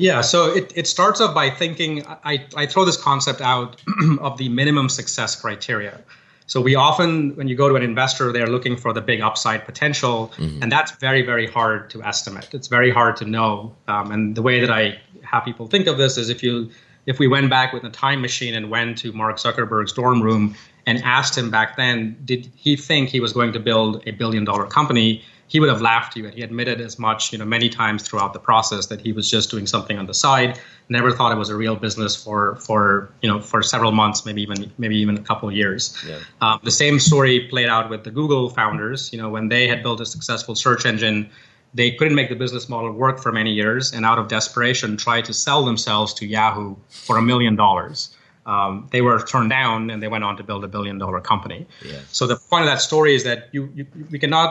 Yeah, 0.00 0.22
so 0.22 0.54
it, 0.54 0.72
it 0.74 0.86
starts 0.86 1.20
off 1.20 1.34
by 1.34 1.50
thinking, 1.50 2.06
I, 2.06 2.46
I 2.56 2.66
throw 2.66 2.86
this 2.86 2.96
concept 2.96 3.42
out 3.42 3.82
of 4.20 4.38
the 4.38 4.48
minimum 4.48 4.88
success 4.88 5.38
criteria. 5.38 6.00
So 6.46 6.60
we 6.60 6.74
often, 6.74 7.36
when 7.36 7.48
you 7.48 7.54
go 7.54 7.68
to 7.68 7.76
an 7.76 7.82
investor, 7.82 8.32
they're 8.32 8.48
looking 8.48 8.76
for 8.76 8.92
the 8.92 9.02
big 9.02 9.20
upside 9.20 9.64
potential, 9.66 10.32
mm-hmm. 10.36 10.62
and 10.62 10.72
that's 10.72 10.92
very, 10.92 11.22
very 11.22 11.46
hard 11.46 11.90
to 11.90 12.02
estimate. 12.02 12.48
It's 12.52 12.66
very 12.66 12.90
hard 12.90 13.16
to 13.18 13.24
know. 13.26 13.76
Um, 13.88 14.10
and 14.10 14.34
the 14.34 14.42
way 14.42 14.58
that 14.60 14.70
I 14.70 14.98
have 15.22 15.44
people 15.44 15.68
think 15.68 15.86
of 15.86 15.98
this 15.98 16.16
is 16.16 16.30
if 16.30 16.42
you, 16.42 16.70
if 17.06 17.18
we 17.18 17.28
went 17.28 17.50
back 17.50 17.72
with 17.72 17.84
a 17.84 17.90
time 17.90 18.22
machine 18.22 18.54
and 18.54 18.70
went 18.70 18.98
to 18.98 19.12
Mark 19.12 19.36
Zuckerberg's 19.36 19.92
dorm 19.92 20.22
room 20.22 20.56
and 20.86 20.98
asked 21.04 21.36
him 21.36 21.50
back 21.50 21.76
then, 21.76 22.16
did 22.24 22.50
he 22.56 22.74
think 22.74 23.10
he 23.10 23.20
was 23.20 23.34
going 23.34 23.52
to 23.52 23.60
build 23.60 24.02
a 24.06 24.12
billion 24.12 24.44
dollar 24.44 24.66
company? 24.66 25.22
He 25.50 25.58
would 25.58 25.68
have 25.68 25.82
laughed 25.82 26.16
you 26.16 26.24
and 26.24 26.32
he 26.32 26.42
admitted 26.42 26.80
as 26.80 26.98
much 26.98 27.32
you 27.32 27.38
know 27.38 27.44
many 27.44 27.68
times 27.68 28.02
throughout 28.02 28.32
the 28.32 28.38
process 28.38 28.86
that 28.86 29.00
he 29.00 29.12
was 29.12 29.28
just 29.28 29.50
doing 29.50 29.66
something 29.66 29.98
on 29.98 30.06
the 30.06 30.14
side 30.14 30.58
never 30.88 31.10
thought 31.10 31.32
it 31.32 31.38
was 31.38 31.50
a 31.50 31.56
real 31.56 31.76
business 31.76 32.14
for 32.16 32.56
for 32.56 33.10
you 33.20 33.28
know 33.28 33.40
for 33.40 33.60
several 33.62 33.92
months 33.92 34.24
maybe 34.24 34.40
even 34.40 34.70
maybe 34.78 34.96
even 34.96 35.18
a 35.18 35.22
couple 35.22 35.48
of 35.48 35.54
years 35.54 35.96
yeah. 36.08 36.18
um, 36.40 36.60
the 36.62 36.70
same 36.70 36.98
story 36.98 37.48
played 37.48 37.68
out 37.68 37.90
with 37.90 38.04
the 38.04 38.10
google 38.10 38.48
founders 38.48 39.12
you 39.12 39.18
know 39.20 39.28
when 39.28 39.48
they 39.48 39.66
had 39.66 39.82
built 39.82 40.00
a 40.00 40.06
successful 40.06 40.54
search 40.54 40.86
engine 40.86 41.28
they 41.74 41.90
couldn't 41.92 42.14
make 42.14 42.28
the 42.28 42.34
business 42.34 42.68
model 42.68 42.90
work 42.92 43.20
for 43.20 43.30
many 43.32 43.52
years 43.52 43.92
and 43.92 44.06
out 44.06 44.18
of 44.18 44.28
desperation 44.28 44.96
tried 44.96 45.24
to 45.24 45.34
sell 45.34 45.64
themselves 45.64 46.14
to 46.14 46.26
yahoo 46.26 46.76
for 46.88 47.18
a 47.18 47.22
million 47.22 47.56
dollars 47.56 48.14
um, 48.50 48.88
they 48.90 49.00
were 49.00 49.18
turned 49.22 49.50
down 49.50 49.90
and 49.90 50.02
they 50.02 50.08
went 50.08 50.24
on 50.24 50.36
to 50.36 50.42
build 50.42 50.64
a 50.64 50.68
billion 50.68 50.98
dollar 50.98 51.20
company. 51.20 51.66
Yeah. 51.84 52.00
So 52.10 52.26
the 52.26 52.36
point 52.36 52.64
of 52.64 52.70
that 52.72 52.80
story 52.80 53.14
is 53.14 53.22
that 53.22 53.48
you, 53.52 53.70
you, 53.76 53.86
we 54.10 54.18
cannot 54.18 54.50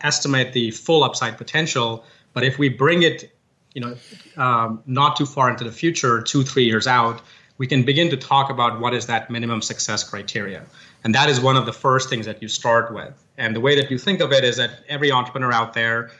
estimate 0.00 0.54
the 0.54 0.70
full 0.70 1.04
upside 1.04 1.36
potential, 1.36 2.04
but 2.32 2.42
if 2.44 2.58
we 2.58 2.70
bring 2.70 3.02
it, 3.02 3.30
you 3.74 3.82
know, 3.82 3.94
um, 4.42 4.82
not 4.86 5.16
too 5.16 5.26
far 5.26 5.50
into 5.50 5.64
the 5.64 5.72
future, 5.82 6.22
two 6.22 6.42
three 6.44 6.64
years 6.64 6.86
out, 6.86 7.20
we 7.58 7.66
can 7.66 7.82
begin 7.82 8.08
to 8.08 8.16
talk 8.16 8.48
about 8.50 8.80
what 8.80 8.94
is 8.94 9.04
that 9.06 9.30
minimum 9.30 9.60
success 9.60 10.02
criteria, 10.02 10.62
and 11.04 11.14
that 11.14 11.28
is 11.28 11.38
one 11.38 11.56
of 11.56 11.66
the 11.66 11.72
first 11.74 12.08
things 12.08 12.24
that 12.24 12.40
you 12.42 12.48
start 12.48 12.92
with. 12.92 13.14
And 13.36 13.54
the 13.54 13.60
way 13.60 13.74
that 13.80 13.90
you 13.90 13.98
think 13.98 14.20
of 14.20 14.32
it 14.32 14.44
is 14.44 14.56
that 14.56 14.70
every 14.88 15.10
entrepreneur 15.12 15.52
out 15.52 15.74
there, 15.74 16.10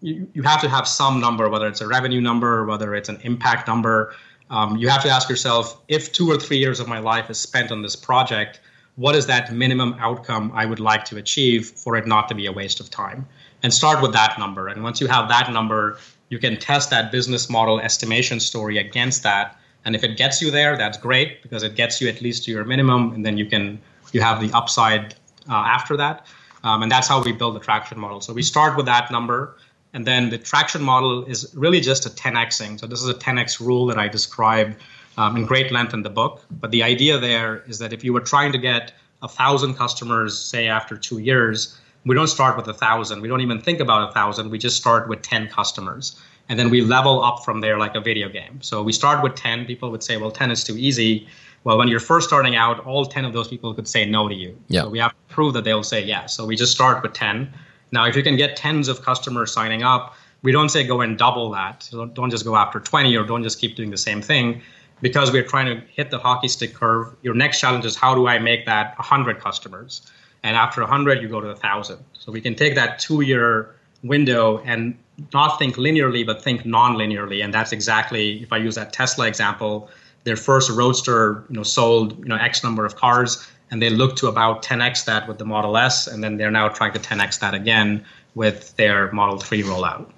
you, 0.00 0.28
you 0.34 0.42
have 0.42 0.60
to 0.62 0.68
have 0.68 0.86
some 0.88 1.20
number, 1.20 1.48
whether 1.48 1.68
it's 1.68 1.80
a 1.80 1.86
revenue 1.86 2.20
number, 2.20 2.64
whether 2.64 2.94
it's 2.96 3.08
an 3.08 3.18
impact 3.22 3.68
number 3.68 4.14
um, 4.50 4.76
you 4.76 4.88
have 4.88 5.02
to 5.02 5.08
ask 5.08 5.28
yourself 5.28 5.80
if 5.88 6.12
two 6.12 6.30
or 6.30 6.36
three 6.38 6.58
years 6.58 6.80
of 6.80 6.88
my 6.88 6.98
life 6.98 7.30
is 7.30 7.38
spent 7.38 7.72
on 7.72 7.82
this 7.82 7.96
project, 7.96 8.60
what 8.96 9.14
is 9.14 9.26
that 9.26 9.52
minimum 9.52 9.96
outcome 9.98 10.52
I 10.54 10.66
would 10.66 10.80
like 10.80 11.04
to 11.06 11.16
achieve 11.16 11.66
for 11.66 11.96
it 11.96 12.06
not 12.06 12.28
to 12.28 12.34
be 12.34 12.46
a 12.46 12.52
waste 12.52 12.80
of 12.80 12.90
time? 12.90 13.26
And 13.62 13.72
start 13.72 14.02
with 14.02 14.12
that 14.12 14.38
number. 14.38 14.68
And 14.68 14.82
once 14.82 15.00
you 15.00 15.06
have 15.06 15.28
that 15.28 15.50
number, 15.50 15.98
you 16.28 16.38
can 16.38 16.58
test 16.58 16.90
that 16.90 17.10
business 17.10 17.48
model 17.48 17.80
estimation 17.80 18.38
story 18.40 18.78
against 18.78 19.22
that. 19.22 19.58
And 19.84 19.94
if 19.94 20.04
it 20.04 20.16
gets 20.16 20.40
you 20.40 20.50
there, 20.50 20.76
that's 20.76 20.98
great 20.98 21.42
because 21.42 21.62
it 21.62 21.74
gets 21.74 22.00
you 22.00 22.08
at 22.08 22.20
least 22.20 22.44
to 22.44 22.50
your 22.50 22.64
minimum, 22.64 23.12
and 23.12 23.24
then 23.24 23.36
you 23.36 23.46
can 23.46 23.80
you 24.12 24.20
have 24.20 24.40
the 24.40 24.50
upside 24.52 25.14
uh, 25.48 25.54
after 25.54 25.96
that. 25.96 26.26
Um, 26.62 26.82
and 26.82 26.90
that's 26.90 27.08
how 27.08 27.22
we 27.22 27.32
build 27.32 27.56
the 27.56 27.60
traction 27.60 27.98
model. 27.98 28.20
So 28.20 28.32
we 28.32 28.42
start 28.42 28.76
with 28.76 28.86
that 28.86 29.10
number. 29.10 29.56
And 29.94 30.06
then 30.06 30.28
the 30.28 30.38
traction 30.38 30.82
model 30.82 31.24
is 31.24 31.50
really 31.54 31.80
just 31.80 32.04
a 32.04 32.10
10xing. 32.10 32.80
So 32.80 32.86
this 32.86 33.00
is 33.00 33.08
a 33.08 33.14
10x 33.14 33.60
rule 33.60 33.86
that 33.86 33.96
I 33.96 34.08
describe 34.08 34.76
um, 35.16 35.36
in 35.36 35.46
great 35.46 35.70
length 35.70 35.94
in 35.94 36.02
the 36.02 36.10
book. 36.10 36.44
But 36.50 36.72
the 36.72 36.82
idea 36.82 37.16
there 37.18 37.62
is 37.68 37.78
that 37.78 37.92
if 37.92 38.02
you 38.02 38.12
were 38.12 38.20
trying 38.20 38.50
to 38.52 38.58
get 38.58 38.92
a 39.22 39.28
thousand 39.28 39.74
customers, 39.74 40.38
say 40.38 40.66
after 40.66 40.96
two 40.96 41.18
years, 41.18 41.78
we 42.04 42.14
don't 42.14 42.26
start 42.26 42.56
with 42.56 42.66
a 42.66 42.74
thousand. 42.74 43.22
We 43.22 43.28
don't 43.28 43.40
even 43.40 43.60
think 43.60 43.78
about 43.80 44.10
a 44.10 44.12
thousand. 44.12 44.50
We 44.50 44.58
just 44.58 44.76
start 44.76 45.08
with 45.08 45.22
10 45.22 45.48
customers. 45.48 46.20
And 46.48 46.58
then 46.58 46.68
we 46.68 46.82
level 46.82 47.22
up 47.22 47.44
from 47.44 47.60
there 47.60 47.78
like 47.78 47.94
a 47.94 48.00
video 48.00 48.28
game. 48.28 48.60
So 48.60 48.82
we 48.82 48.92
start 48.92 49.22
with 49.22 49.36
10. 49.36 49.64
People 49.64 49.90
would 49.92 50.02
say, 50.02 50.16
well, 50.18 50.30
10 50.30 50.50
is 50.50 50.64
too 50.64 50.76
easy. 50.76 51.26
Well, 51.62 51.78
when 51.78 51.88
you're 51.88 52.00
first 52.00 52.28
starting 52.28 52.56
out, 52.56 52.84
all 52.84 53.06
10 53.06 53.24
of 53.24 53.32
those 53.32 53.48
people 53.48 53.72
could 53.72 53.88
say 53.88 54.04
no 54.04 54.28
to 54.28 54.34
you. 54.34 54.58
Yeah. 54.68 54.82
So 54.82 54.88
we 54.90 54.98
have 54.98 55.12
to 55.12 55.34
prove 55.34 55.54
that 55.54 55.64
they'll 55.64 55.84
say 55.84 56.04
yes. 56.04 56.36
So 56.36 56.44
we 56.44 56.56
just 56.56 56.72
start 56.72 57.02
with 57.02 57.14
10 57.14 57.50
now, 57.94 58.06
if 58.06 58.16
you 58.16 58.22
can 58.22 58.36
get 58.36 58.56
tens 58.56 58.88
of 58.88 59.02
customers 59.02 59.52
signing 59.52 59.84
up, 59.84 60.16
we 60.42 60.52
don't 60.52 60.68
say 60.68 60.84
go 60.84 61.00
and 61.00 61.16
double 61.16 61.50
that. 61.52 61.84
So 61.84 62.06
don't 62.06 62.28
just 62.28 62.44
go 62.44 62.56
after 62.56 62.80
20 62.80 63.16
or 63.16 63.24
don't 63.24 63.44
just 63.44 63.60
keep 63.60 63.76
doing 63.76 63.90
the 63.90 63.96
same 63.96 64.20
thing 64.20 64.60
because 65.00 65.32
we're 65.32 65.44
trying 65.44 65.66
to 65.66 65.86
hit 65.86 66.10
the 66.10 66.18
hockey 66.18 66.48
stick 66.48 66.74
curve. 66.74 67.14
Your 67.22 67.34
next 67.34 67.60
challenge 67.60 67.84
is 67.84 67.96
how 67.96 68.14
do 68.14 68.26
I 68.26 68.38
make 68.38 68.66
that 68.66 68.98
100 68.98 69.40
customers? 69.40 70.02
And 70.42 70.56
after 70.56 70.82
100, 70.82 71.22
you 71.22 71.28
go 71.28 71.40
to 71.40 71.46
1,000. 71.46 71.98
So 72.12 72.32
we 72.32 72.40
can 72.40 72.54
take 72.56 72.74
that 72.74 72.98
two 72.98 73.22
year 73.22 73.74
window 74.02 74.60
and 74.66 74.98
not 75.32 75.58
think 75.58 75.76
linearly, 75.76 76.26
but 76.26 76.42
think 76.42 76.66
non 76.66 76.96
linearly. 76.96 77.42
And 77.44 77.54
that's 77.54 77.72
exactly, 77.72 78.42
if 78.42 78.52
I 78.52 78.58
use 78.58 78.74
that 78.74 78.92
Tesla 78.92 79.28
example, 79.28 79.88
their 80.24 80.36
first 80.36 80.68
roadster 80.68 81.44
you 81.48 81.56
know, 81.56 81.62
sold 81.62 82.18
you 82.18 82.24
know, 82.24 82.36
X 82.36 82.64
number 82.64 82.84
of 82.84 82.96
cars 82.96 83.46
and 83.70 83.80
they 83.82 83.90
look 83.90 84.16
to 84.16 84.28
about 84.28 84.62
10x 84.62 85.04
that 85.06 85.26
with 85.26 85.38
the 85.38 85.44
Model 85.44 85.76
S, 85.76 86.06
and 86.06 86.22
then 86.22 86.36
they're 86.36 86.50
now 86.50 86.68
trying 86.68 86.92
to 86.92 86.98
10x 86.98 87.40
that 87.40 87.54
again 87.54 88.04
with 88.34 88.76
their 88.76 89.10
Model 89.12 89.38
3 89.38 89.62
rollout. 89.62 90.10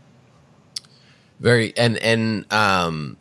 Very 1.40 1.76
and 1.76 1.98
and 1.98 2.50
um, 2.52 3.18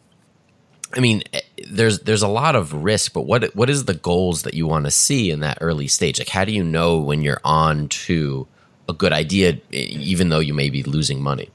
I 0.95 0.99
mean, 0.99 1.23
eh, 1.33 1.41
there's 1.69 1.99
there's 1.99 2.21
a 2.21 2.27
lot 2.27 2.55
of 2.55 2.73
risk, 2.73 3.13
but 3.13 3.23
what 3.23 3.53
what 3.55 3.69
is 3.69 3.85
the 3.85 3.93
goals 3.93 4.43
that 4.43 4.53
you 4.53 4.67
want 4.67 4.85
to 4.85 4.91
see 4.91 5.31
in 5.31 5.41
that 5.41 5.57
early 5.61 5.87
stage? 5.87 6.19
Like, 6.19 6.29
how 6.29 6.45
do 6.45 6.53
you 6.53 6.63
know 6.63 6.97
when 6.97 7.21
you're 7.21 7.41
on 7.43 7.89
to 7.89 8.47
a 8.87 8.93
good 8.93 9.11
idea, 9.11 9.59
even 9.71 10.29
though 10.29 10.39
you 10.39 10.53
may 10.53 10.69
be 10.69 10.83
losing 10.83 11.21
money? 11.21 11.49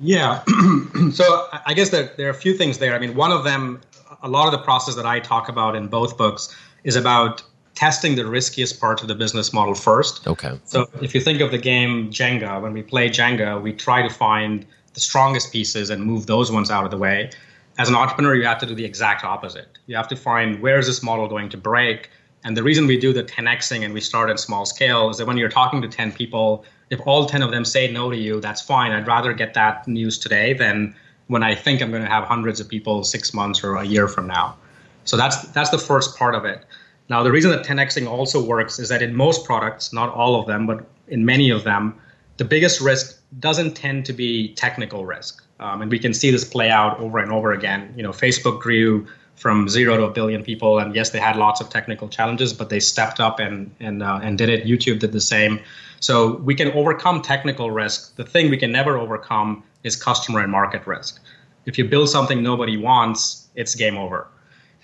Yeah, 0.00 0.42
so 1.12 1.48
I 1.66 1.74
guess 1.74 1.90
that 1.90 2.16
there 2.16 2.26
are 2.26 2.30
a 2.30 2.34
few 2.34 2.56
things 2.56 2.78
there. 2.78 2.94
I 2.94 2.98
mean, 2.98 3.14
one 3.14 3.30
of 3.30 3.44
them, 3.44 3.80
a 4.22 4.28
lot 4.28 4.46
of 4.46 4.52
the 4.52 4.64
process 4.64 4.94
that 4.96 5.06
I 5.06 5.20
talk 5.20 5.48
about 5.48 5.76
in 5.76 5.88
both 5.88 6.16
books 6.16 6.54
is 6.84 6.96
about 6.96 7.42
testing 7.74 8.14
the 8.14 8.26
riskiest 8.26 8.80
part 8.80 9.02
of 9.02 9.08
the 9.08 9.14
business 9.14 9.52
model 9.52 9.74
first. 9.74 10.26
Okay. 10.26 10.58
So 10.64 10.88
if 11.02 11.14
you 11.14 11.20
think 11.20 11.40
of 11.40 11.50
the 11.50 11.58
game 11.58 12.10
Jenga, 12.10 12.60
when 12.62 12.72
we 12.72 12.82
play 12.82 13.08
Jenga, 13.08 13.60
we 13.60 13.72
try 13.72 14.06
to 14.06 14.12
find 14.12 14.64
the 14.92 15.00
strongest 15.00 15.52
pieces 15.52 15.90
and 15.90 16.04
move 16.04 16.26
those 16.26 16.52
ones 16.52 16.70
out 16.70 16.84
of 16.84 16.90
the 16.90 16.98
way. 16.98 17.30
As 17.78 17.88
an 17.88 17.96
entrepreneur, 17.96 18.36
you 18.36 18.46
have 18.46 18.58
to 18.58 18.66
do 18.66 18.74
the 18.74 18.84
exact 18.84 19.24
opposite. 19.24 19.66
You 19.86 19.96
have 19.96 20.06
to 20.08 20.16
find 20.16 20.62
where 20.62 20.78
is 20.78 20.86
this 20.86 21.02
model 21.02 21.26
going 21.26 21.48
to 21.48 21.56
break. 21.56 22.10
And 22.44 22.56
the 22.56 22.62
reason 22.62 22.86
we 22.86 22.96
do 22.96 23.12
the 23.12 23.24
10xing 23.24 23.84
and 23.84 23.92
we 23.92 24.00
start 24.00 24.30
in 24.30 24.38
small 24.38 24.64
scale 24.64 25.10
is 25.10 25.16
that 25.16 25.26
when 25.26 25.36
you're 25.36 25.48
talking 25.48 25.82
to 25.82 25.88
10 25.88 26.12
people, 26.12 26.64
if 26.90 27.00
all 27.06 27.26
10 27.26 27.42
of 27.42 27.50
them 27.50 27.64
say 27.64 27.90
no 27.90 28.10
to 28.10 28.16
you, 28.16 28.40
that's 28.40 28.62
fine. 28.62 28.92
I'd 28.92 29.08
rather 29.08 29.32
get 29.32 29.54
that 29.54 29.88
news 29.88 30.18
today 30.18 30.52
than 30.52 30.94
when 31.26 31.42
I 31.42 31.54
think 31.54 31.82
I'm 31.82 31.90
going 31.90 32.02
to 32.04 32.08
have 32.08 32.24
hundreds 32.24 32.60
of 32.60 32.68
people 32.68 33.02
six 33.02 33.34
months 33.34 33.64
or 33.64 33.76
a 33.76 33.84
year 33.84 34.06
from 34.06 34.28
now. 34.28 34.56
So 35.04 35.16
that's 35.16 35.42
that's 35.48 35.70
the 35.70 35.78
first 35.78 36.16
part 36.16 36.34
of 36.34 36.44
it. 36.44 36.64
Now, 37.08 37.22
the 37.22 37.30
reason 37.30 37.50
that 37.50 37.64
10xing 37.64 38.08
also 38.08 38.42
works 38.42 38.78
is 38.78 38.88
that 38.88 39.02
in 39.02 39.14
most 39.14 39.44
products, 39.44 39.92
not 39.92 40.08
all 40.14 40.40
of 40.40 40.46
them, 40.46 40.66
but 40.66 40.86
in 41.08 41.24
many 41.24 41.50
of 41.50 41.64
them, 41.64 41.94
the 42.38 42.44
biggest 42.44 42.80
risk 42.80 43.20
doesn't 43.38 43.74
tend 43.74 44.06
to 44.06 44.12
be 44.12 44.54
technical 44.54 45.04
risk. 45.04 45.44
Um, 45.60 45.82
and 45.82 45.90
we 45.90 45.98
can 45.98 46.14
see 46.14 46.30
this 46.30 46.44
play 46.44 46.70
out 46.70 46.98
over 46.98 47.18
and 47.18 47.30
over 47.30 47.52
again. 47.52 47.92
You 47.96 48.02
know, 48.02 48.10
Facebook 48.10 48.60
grew 48.60 49.06
from 49.36 49.68
zero 49.68 49.96
to 49.96 50.04
a 50.04 50.10
billion 50.10 50.42
people, 50.42 50.78
and 50.78 50.94
yes, 50.94 51.10
they 51.10 51.18
had 51.18 51.36
lots 51.36 51.60
of 51.60 51.68
technical 51.68 52.08
challenges, 52.08 52.52
but 52.52 52.70
they 52.70 52.80
stepped 52.80 53.20
up 53.20 53.38
and 53.38 53.70
and 53.80 54.02
uh, 54.02 54.20
and 54.22 54.38
did 54.38 54.48
it. 54.48 54.64
YouTube 54.64 54.98
did 55.00 55.12
the 55.12 55.20
same. 55.20 55.60
So 56.00 56.36
we 56.38 56.54
can 56.54 56.70
overcome 56.72 57.22
technical 57.22 57.70
risk. 57.70 58.16
The 58.16 58.24
thing 58.24 58.50
we 58.50 58.56
can 58.56 58.72
never 58.72 58.98
overcome 58.98 59.62
is 59.84 59.96
customer 59.96 60.40
and 60.40 60.50
market 60.50 60.86
risk. 60.86 61.20
If 61.66 61.78
you 61.78 61.84
build 61.84 62.08
something 62.08 62.42
nobody 62.42 62.76
wants, 62.76 63.48
it's 63.54 63.74
game 63.74 63.96
over. 63.96 64.28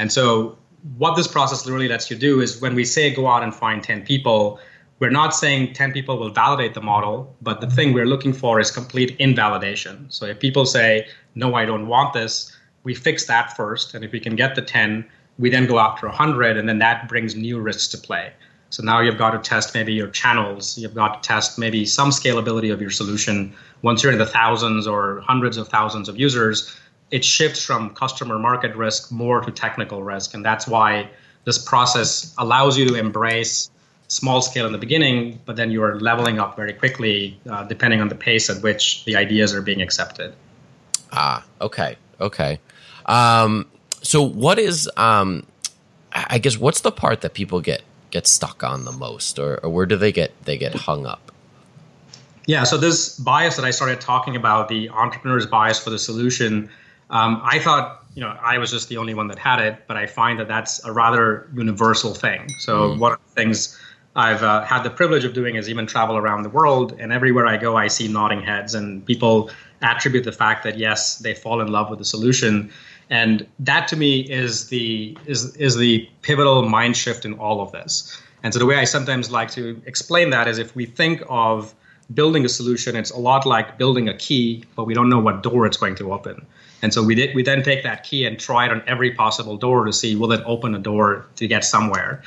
And 0.00 0.10
so 0.10 0.56
what 0.96 1.14
this 1.14 1.28
process 1.28 1.66
really 1.66 1.86
lets 1.86 2.10
you 2.10 2.16
do 2.16 2.40
is 2.40 2.58
when 2.58 2.74
we 2.74 2.86
say 2.86 3.14
go 3.14 3.28
out 3.28 3.42
and 3.42 3.54
find 3.54 3.84
10 3.84 4.06
people, 4.06 4.58
we're 4.98 5.10
not 5.10 5.34
saying 5.34 5.74
10 5.74 5.92
people 5.92 6.18
will 6.18 6.30
validate 6.30 6.72
the 6.72 6.80
model, 6.80 7.36
but 7.42 7.60
the 7.60 7.66
thing 7.66 7.92
we're 7.92 8.06
looking 8.06 8.32
for 8.32 8.58
is 8.58 8.70
complete 8.70 9.14
invalidation. 9.18 10.06
So 10.08 10.24
if 10.24 10.40
people 10.40 10.64
say, 10.64 11.06
no, 11.34 11.54
I 11.54 11.66
don't 11.66 11.86
want 11.86 12.14
this, 12.14 12.50
we 12.82 12.94
fix 12.94 13.26
that 13.26 13.54
first. 13.54 13.92
And 13.92 14.02
if 14.02 14.10
we 14.10 14.20
can 14.20 14.36
get 14.36 14.54
the 14.54 14.62
10, 14.62 15.04
we 15.38 15.50
then 15.50 15.66
go 15.66 15.78
after 15.78 16.06
100, 16.06 16.56
and 16.56 16.66
then 16.66 16.78
that 16.78 17.06
brings 17.06 17.36
new 17.36 17.60
risks 17.60 17.86
to 17.88 17.98
play. 17.98 18.32
So 18.70 18.82
now 18.82 19.00
you've 19.00 19.18
got 19.18 19.32
to 19.32 19.38
test 19.38 19.74
maybe 19.74 19.92
your 19.92 20.08
channels, 20.08 20.78
you've 20.78 20.94
got 20.94 21.22
to 21.22 21.28
test 21.28 21.58
maybe 21.58 21.84
some 21.84 22.08
scalability 22.08 22.72
of 22.72 22.80
your 22.80 22.90
solution. 22.90 23.54
Once 23.82 24.02
you're 24.02 24.12
in 24.12 24.18
the 24.18 24.24
thousands 24.24 24.86
or 24.86 25.20
hundreds 25.26 25.58
of 25.58 25.68
thousands 25.68 26.08
of 26.08 26.18
users, 26.18 26.74
it 27.10 27.24
shifts 27.24 27.64
from 27.64 27.90
customer 27.90 28.38
market 28.38 28.74
risk 28.76 29.10
more 29.10 29.40
to 29.40 29.50
technical 29.50 30.02
risk. 30.02 30.34
And 30.34 30.44
that's 30.44 30.66
why 30.66 31.08
this 31.44 31.58
process 31.58 32.34
allows 32.38 32.78
you 32.78 32.86
to 32.88 32.94
embrace 32.94 33.70
small 34.08 34.42
scale 34.42 34.66
in 34.66 34.72
the 34.72 34.78
beginning, 34.78 35.40
but 35.44 35.56
then 35.56 35.70
you 35.70 35.82
are 35.82 35.98
leveling 36.00 36.38
up 36.38 36.56
very 36.56 36.72
quickly 36.72 37.38
uh, 37.48 37.64
depending 37.64 38.00
on 38.00 38.08
the 38.08 38.14
pace 38.14 38.50
at 38.50 38.62
which 38.62 39.04
the 39.04 39.16
ideas 39.16 39.54
are 39.54 39.62
being 39.62 39.80
accepted. 39.80 40.34
Ah, 41.12 41.44
okay, 41.60 41.96
okay. 42.20 42.58
Um, 43.06 43.66
so, 44.02 44.22
what 44.22 44.58
is, 44.58 44.90
um, 44.96 45.46
I 46.12 46.38
guess, 46.38 46.58
what's 46.58 46.80
the 46.80 46.92
part 46.92 47.20
that 47.20 47.34
people 47.34 47.60
get 47.60 47.82
get 48.10 48.26
stuck 48.26 48.64
on 48.64 48.84
the 48.84 48.92
most, 48.92 49.38
or, 49.38 49.58
or 49.58 49.70
where 49.70 49.86
do 49.86 49.96
they 49.96 50.12
get 50.12 50.32
they 50.44 50.58
get 50.58 50.74
hung 50.74 51.06
up? 51.06 51.32
Yeah, 52.46 52.64
so 52.64 52.76
this 52.76 53.16
bias 53.18 53.56
that 53.56 53.64
I 53.64 53.70
started 53.70 54.00
talking 54.00 54.34
about, 54.34 54.68
the 54.68 54.88
entrepreneur's 54.90 55.46
bias 55.46 55.78
for 55.78 55.90
the 55.90 55.98
solution, 55.98 56.70
um, 57.10 57.40
I 57.44 57.58
thought, 57.58 58.04
you 58.14 58.22
know, 58.22 58.36
I 58.40 58.58
was 58.58 58.70
just 58.70 58.88
the 58.88 58.96
only 58.96 59.14
one 59.14 59.28
that 59.28 59.38
had 59.38 59.60
it, 59.60 59.84
but 59.86 59.96
I 59.96 60.06
find 60.06 60.38
that 60.38 60.48
that's 60.48 60.84
a 60.84 60.92
rather 60.92 61.48
universal 61.54 62.14
thing. 62.14 62.48
So 62.58 62.90
mm. 62.90 62.98
one 62.98 63.12
of 63.12 63.18
the 63.26 63.34
things 63.34 63.78
I've 64.16 64.42
uh, 64.42 64.64
had 64.64 64.82
the 64.82 64.90
privilege 64.90 65.24
of 65.24 65.34
doing 65.34 65.56
is 65.56 65.68
even 65.68 65.86
travel 65.86 66.16
around 66.16 66.42
the 66.42 66.48
world, 66.48 66.96
and 66.98 67.12
everywhere 67.12 67.46
I 67.46 67.56
go, 67.56 67.76
I 67.76 67.88
see 67.88 68.08
nodding 68.08 68.42
heads, 68.42 68.74
and 68.74 69.04
people 69.06 69.50
attribute 69.82 70.24
the 70.24 70.32
fact 70.32 70.64
that 70.64 70.78
yes, 70.78 71.18
they 71.18 71.34
fall 71.34 71.60
in 71.60 71.68
love 71.68 71.90
with 71.90 71.98
the 71.98 72.04
solution, 72.04 72.72
and 73.08 73.46
that 73.60 73.86
to 73.88 73.96
me 73.96 74.20
is 74.20 74.68
the 74.68 75.16
is 75.26 75.54
is 75.56 75.76
the 75.76 76.08
pivotal 76.22 76.68
mind 76.68 76.96
shift 76.96 77.24
in 77.24 77.34
all 77.34 77.60
of 77.60 77.70
this. 77.72 78.20
And 78.42 78.52
so 78.52 78.58
the 78.58 78.66
way 78.66 78.76
I 78.76 78.84
sometimes 78.84 79.30
like 79.30 79.50
to 79.52 79.80
explain 79.86 80.30
that 80.30 80.48
is 80.48 80.58
if 80.58 80.74
we 80.74 80.86
think 80.86 81.22
of 81.28 81.74
building 82.14 82.44
a 82.44 82.48
solution, 82.48 82.96
it's 82.96 83.10
a 83.10 83.18
lot 83.18 83.46
like 83.46 83.78
building 83.78 84.08
a 84.08 84.16
key, 84.16 84.64
but 84.74 84.84
we 84.84 84.94
don't 84.94 85.08
know 85.08 85.20
what 85.20 85.42
door 85.42 85.66
it's 85.66 85.76
going 85.76 85.94
to 85.96 86.12
open. 86.12 86.46
And 86.82 86.94
so 86.94 87.02
we 87.02 87.14
did. 87.14 87.34
We 87.34 87.42
then 87.42 87.62
take 87.62 87.82
that 87.82 88.04
key 88.04 88.24
and 88.24 88.38
try 88.38 88.66
it 88.66 88.70
on 88.70 88.82
every 88.86 89.12
possible 89.12 89.56
door 89.56 89.84
to 89.84 89.92
see 89.92 90.16
will 90.16 90.32
it 90.32 90.42
open 90.46 90.74
a 90.74 90.78
door 90.78 91.26
to 91.36 91.46
get 91.46 91.64
somewhere. 91.64 92.22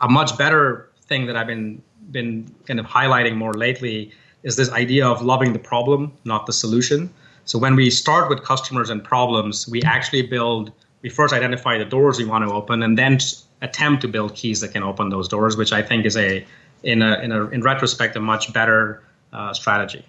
A 0.00 0.08
much 0.08 0.36
better 0.38 0.88
thing 1.02 1.26
that 1.26 1.36
I've 1.36 1.46
been 1.46 1.82
been 2.10 2.54
kind 2.66 2.80
of 2.80 2.86
highlighting 2.86 3.36
more 3.36 3.52
lately 3.52 4.10
is 4.42 4.56
this 4.56 4.70
idea 4.72 5.06
of 5.06 5.22
loving 5.22 5.52
the 5.52 5.58
problem, 5.58 6.12
not 6.24 6.46
the 6.46 6.52
solution. 6.52 7.10
So 7.44 7.58
when 7.58 7.76
we 7.76 7.90
start 7.90 8.30
with 8.30 8.42
customers 8.42 8.88
and 8.88 9.02
problems, 9.02 9.68
we 9.68 9.82
actually 9.82 10.22
build. 10.22 10.72
We 11.02 11.10
first 11.10 11.32
identify 11.32 11.78
the 11.78 11.84
doors 11.84 12.18
we 12.18 12.24
want 12.24 12.48
to 12.48 12.52
open, 12.52 12.82
and 12.82 12.98
then 12.98 13.18
attempt 13.62 14.02
to 14.02 14.08
build 14.08 14.34
keys 14.34 14.60
that 14.60 14.72
can 14.72 14.82
open 14.82 15.10
those 15.10 15.28
doors, 15.28 15.56
which 15.56 15.72
I 15.72 15.82
think 15.82 16.06
is 16.06 16.16
a 16.16 16.44
in 16.82 17.02
a 17.02 17.18
in 17.20 17.32
a 17.32 17.46
in 17.48 17.62
retrospect 17.62 18.16
a 18.16 18.20
much 18.20 18.52
better 18.52 19.02
uh, 19.32 19.52
strategy. 19.52 20.04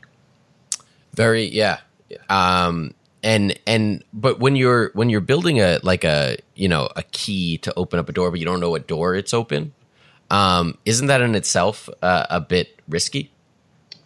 Very 1.13 1.45
yeah. 1.45 1.79
Um, 2.29 2.93
and 3.23 3.59
and 3.67 4.03
but 4.13 4.39
when 4.39 4.55
you're 4.55 4.91
when 4.93 5.09
you're 5.09 5.21
building 5.21 5.59
a 5.59 5.79
like 5.83 6.03
a 6.03 6.37
you 6.55 6.67
know 6.67 6.89
a 6.95 7.03
key 7.03 7.57
to 7.59 7.73
open 7.75 7.99
up 7.99 8.09
a 8.09 8.11
door 8.11 8.31
but 8.31 8.39
you 8.39 8.45
don't 8.45 8.59
know 8.59 8.69
what 8.69 8.87
door 8.87 9.15
it's 9.15 9.33
open 9.33 9.73
um 10.29 10.77
isn't 10.85 11.07
that 11.07 11.21
in 11.21 11.35
itself 11.35 11.89
uh, 12.01 12.25
a 12.29 12.39
bit 12.39 12.79
risky 12.87 13.31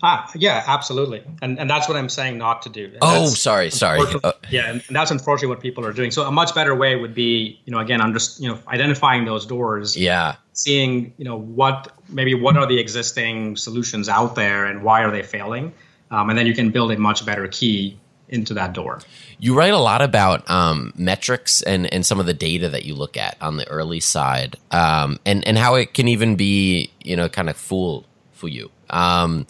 Ah, 0.05 0.29
yeah, 0.35 0.61
absolutely, 0.67 1.23
and 1.41 1.57
and 1.57 1.69
that's 1.69 1.87
what 1.87 1.95
I'm 1.95 2.09
saying 2.09 2.37
not 2.37 2.61
to 2.63 2.69
do. 2.69 2.87
And 2.87 2.97
Oh, 3.01 3.27
sorry, 3.27 3.71
sorry. 3.71 4.01
Uh, 4.21 4.33
yeah, 4.49 4.69
and 4.69 4.83
that's 4.89 5.11
unfortunately 5.11 5.47
what 5.47 5.61
people 5.61 5.85
are 5.85 5.93
doing. 5.93 6.11
So 6.11 6.23
a 6.23 6.31
much 6.31 6.53
better 6.53 6.75
way 6.75 6.97
would 6.97 7.13
be, 7.13 7.57
you 7.63 7.71
know, 7.71 7.79
again, 7.79 8.01
under, 8.01 8.19
you 8.37 8.49
know, 8.49 8.59
identifying 8.67 9.23
those 9.23 9.45
doors, 9.45 9.95
yeah. 9.95 10.35
seeing, 10.51 11.13
you 11.17 11.23
know, 11.23 11.37
what 11.37 11.93
maybe 12.09 12.35
what 12.35 12.57
are 12.57 12.65
the 12.65 12.79
existing 12.79 13.55
solutions 13.55 14.09
out 14.09 14.35
there 14.35 14.65
and 14.65 14.83
why 14.83 15.03
are 15.03 15.11
they 15.11 15.23
failing, 15.23 15.73
um, 16.11 16.29
and 16.29 16.37
then 16.37 16.47
you 16.47 16.53
can 16.53 16.69
build 16.69 16.91
a 16.91 16.97
much 16.97 17.25
better 17.25 17.47
key 17.47 17.97
into 18.33 18.53
that 18.55 18.73
door. 18.73 18.99
You 19.39 19.55
write 19.55 19.73
a 19.73 19.77
lot 19.77 20.01
about 20.01 20.49
um, 20.49 20.91
metrics 20.95 21.61
and, 21.61 21.91
and 21.93 22.05
some 22.05 22.19
of 22.19 22.25
the 22.25 22.33
data 22.33 22.67
that 22.69 22.83
you 22.83 22.95
look 22.95 23.15
at 23.15 23.37
on 23.39 23.57
the 23.57 23.67
early 23.69 23.99
side, 23.99 24.57
um, 24.71 25.19
and 25.25 25.47
and 25.47 25.57
how 25.57 25.75
it 25.75 25.93
can 25.93 26.07
even 26.07 26.35
be 26.35 26.91
you 27.03 27.15
know 27.15 27.29
kind 27.29 27.49
of 27.49 27.55
fool 27.55 28.05
for 28.31 28.47
you. 28.47 28.71
Um, 28.89 29.45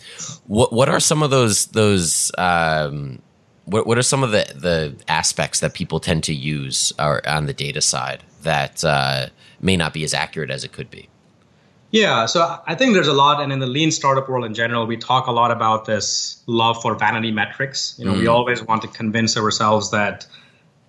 what 0.45 0.73
what 0.73 0.89
are 0.89 0.99
some 0.99 1.23
of 1.23 1.31
those 1.31 1.67
those 1.67 2.31
um, 2.37 3.21
what 3.65 3.87
what 3.87 3.97
are 3.97 4.03
some 4.03 4.23
of 4.23 4.31
the 4.31 4.51
the 4.55 4.95
aspects 5.07 5.61
that 5.61 5.73
people 5.73 5.99
tend 5.99 6.23
to 6.25 6.33
use 6.33 6.93
or 6.99 7.27
on 7.27 7.45
the 7.45 7.53
data 7.53 7.81
side 7.81 8.23
that 8.43 8.83
uh, 8.83 9.27
may 9.61 9.77
not 9.77 9.93
be 9.93 10.03
as 10.03 10.13
accurate 10.13 10.51
as 10.51 10.63
it 10.63 10.71
could 10.73 10.91
be? 10.91 11.07
Yeah, 11.93 12.25
so 12.25 12.59
I 12.65 12.73
think 12.73 12.95
there's 12.95 13.07
a 13.07 13.13
lot, 13.13 13.39
and 13.39 13.53
in 13.53 13.59
the 13.59 13.67
lean 13.67 13.91
startup 13.91 14.27
world 14.27 14.45
in 14.45 14.55
general, 14.55 14.87
we 14.87 14.97
talk 14.97 15.27
a 15.27 15.31
lot 15.31 15.51
about 15.51 15.85
this 15.85 16.41
love 16.47 16.81
for 16.81 16.95
vanity 16.95 17.29
metrics. 17.29 17.93
You 17.99 18.05
know, 18.05 18.13
we 18.13 18.21
mm-hmm. 18.21 18.29
always 18.29 18.63
want 18.63 18.81
to 18.81 18.87
convince 18.87 19.37
ourselves 19.37 19.91
that 19.91 20.25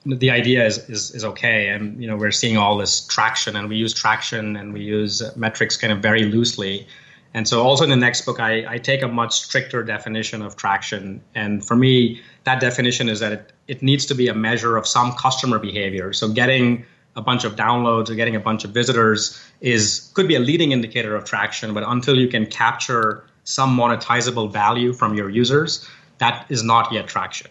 the 0.06 0.30
idea 0.30 0.64
is, 0.64 0.78
is 0.88 1.10
is 1.10 1.22
okay, 1.22 1.68
and 1.68 2.00
you 2.00 2.08
know, 2.08 2.16
we're 2.16 2.30
seeing 2.30 2.56
all 2.56 2.78
this 2.78 3.06
traction, 3.06 3.54
and 3.54 3.68
we 3.68 3.76
use 3.76 3.92
traction 3.92 4.56
and 4.56 4.72
we 4.72 4.80
use 4.80 5.22
metrics 5.36 5.76
kind 5.76 5.92
of 5.92 6.00
very 6.00 6.24
loosely. 6.24 6.86
And 7.34 7.46
so, 7.46 7.62
also 7.62 7.84
in 7.84 7.90
the 7.90 7.96
next 7.96 8.22
book, 8.22 8.40
I, 8.40 8.64
I 8.66 8.78
take 8.78 9.02
a 9.02 9.08
much 9.08 9.34
stricter 9.34 9.82
definition 9.82 10.40
of 10.40 10.56
traction. 10.56 11.20
And 11.34 11.62
for 11.62 11.76
me, 11.76 12.22
that 12.44 12.60
definition 12.60 13.10
is 13.10 13.20
that 13.20 13.32
it, 13.32 13.52
it 13.68 13.82
needs 13.82 14.06
to 14.06 14.14
be 14.14 14.28
a 14.28 14.34
measure 14.34 14.78
of 14.78 14.86
some 14.86 15.12
customer 15.12 15.58
behavior. 15.58 16.14
So, 16.14 16.28
getting 16.28 16.86
a 17.16 17.22
bunch 17.22 17.44
of 17.44 17.57
downloads 17.57 18.11
or 18.11 18.14
getting 18.14 18.37
a 18.37 18.40
bunch 18.40 18.64
of 18.64 18.70
visitors 18.70 19.40
is 19.61 20.11
could 20.14 20.29
be 20.29 20.35
a 20.35 20.40
leading 20.40 20.72
indicator 20.72 21.14
of 21.14 21.24
traction. 21.24 21.74
But 21.74 21.85
until 21.87 22.16
you 22.16 22.29
can 22.29 22.46
capture 22.46 23.24
some 23.44 23.77
monetizable 23.77 24.53
value 24.53 24.92
from 24.92 25.14
your 25.14 25.31
users, 25.31 25.88
that 26.18 26.46
is 26.48 26.62
not 26.62 26.92
yet 26.92 27.07
traction. 27.07 27.50